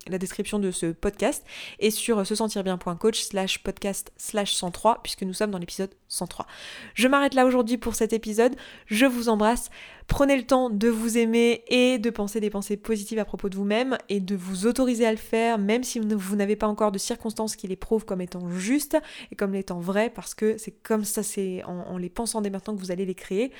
la, 0.09 0.19
description 0.19 0.59
de 0.59 0.71
ce 0.71 0.87
podcast 0.87 1.45
et 1.79 1.91
sur 1.91 2.27
se 2.27 2.35
sentir 2.35 2.65
bien.coach 2.65 3.23
slash 3.23 3.63
podcast 3.63 4.13
slash 4.17 4.53
103 4.55 5.03
puisque 5.03 5.23
nous 5.23 5.35
sommes 5.35 5.51
dans 5.51 5.59
l'épisode 5.59 5.91
103. 6.09 6.47
Je 6.95 7.09
m'arrête 7.09 7.35
là 7.35 7.47
aujourd'hui 7.47 7.79
pour 7.79 7.95
cet 7.95 8.13
épisode. 8.13 8.55
Je 8.87 9.07
vous 9.07 9.29
embrasse. 9.29 9.71
Prenez 10.07 10.37
le 10.37 10.43
temps 10.43 10.69
de 10.69 10.89
vous 10.89 11.17
aimer 11.17 11.65
et 11.69 11.99
de 11.99 12.11
penser 12.11 12.39
des 12.39 12.51
pensées 12.51 12.77
positives 12.77 13.19
à 13.19 13.25
propos 13.25 13.49
de 13.49 13.57
vous-même 13.57 13.97
et 14.11 14.21
de 14.21 14.37
vous 14.37 14.67
autoriser 14.67 15.07
à 15.07 15.11
le 15.11 15.17
faire, 15.17 15.59
même 15.59 15.83
si 15.83 15.99
vous 15.99 16.37
n'avez 16.37 16.57
pas 16.57 16.67
encore 16.67 16.93
de 16.93 16.99
circonstances 16.99 17.57
qui 17.57 17.69
les 17.69 17.77
prouvent 17.77 18.05
comme 18.05 18.21
étant 18.21 18.51
justes 18.51 18.99
et 19.33 19.35
comme 19.35 19.55
étant 19.55 19.81
vraies, 19.81 20.11
parce 20.11 20.35
que 20.35 20.59
c'est 20.59 20.73
comme 20.83 21.05
ça, 21.05 21.23
c'est 21.23 21.63
en, 21.65 21.97
les 21.97 22.11
pensant 22.11 22.43
dès 22.43 22.51
maintenant 22.51 22.75
que 22.75 22.81
vous 22.81 22.91
allez 22.91 23.07
les 23.07 23.15
créer. 23.15 23.51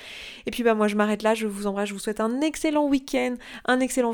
Et 0.45 0.51
puis 0.51 0.61
bah 0.61 0.75
moi 0.75 0.87
je 0.87 0.95
m'arrête 0.95 1.23
là, 1.23 1.33
je 1.33 1.47
vous 1.47 1.65
embrasse, 1.65 1.89
je 1.89 1.93
vous 1.93 1.99
souhaite 1.99 2.19
un 2.19 2.41
excellent 2.41 2.87
week-end, 2.87 3.35
un 3.65 3.79
excellent 3.79 4.11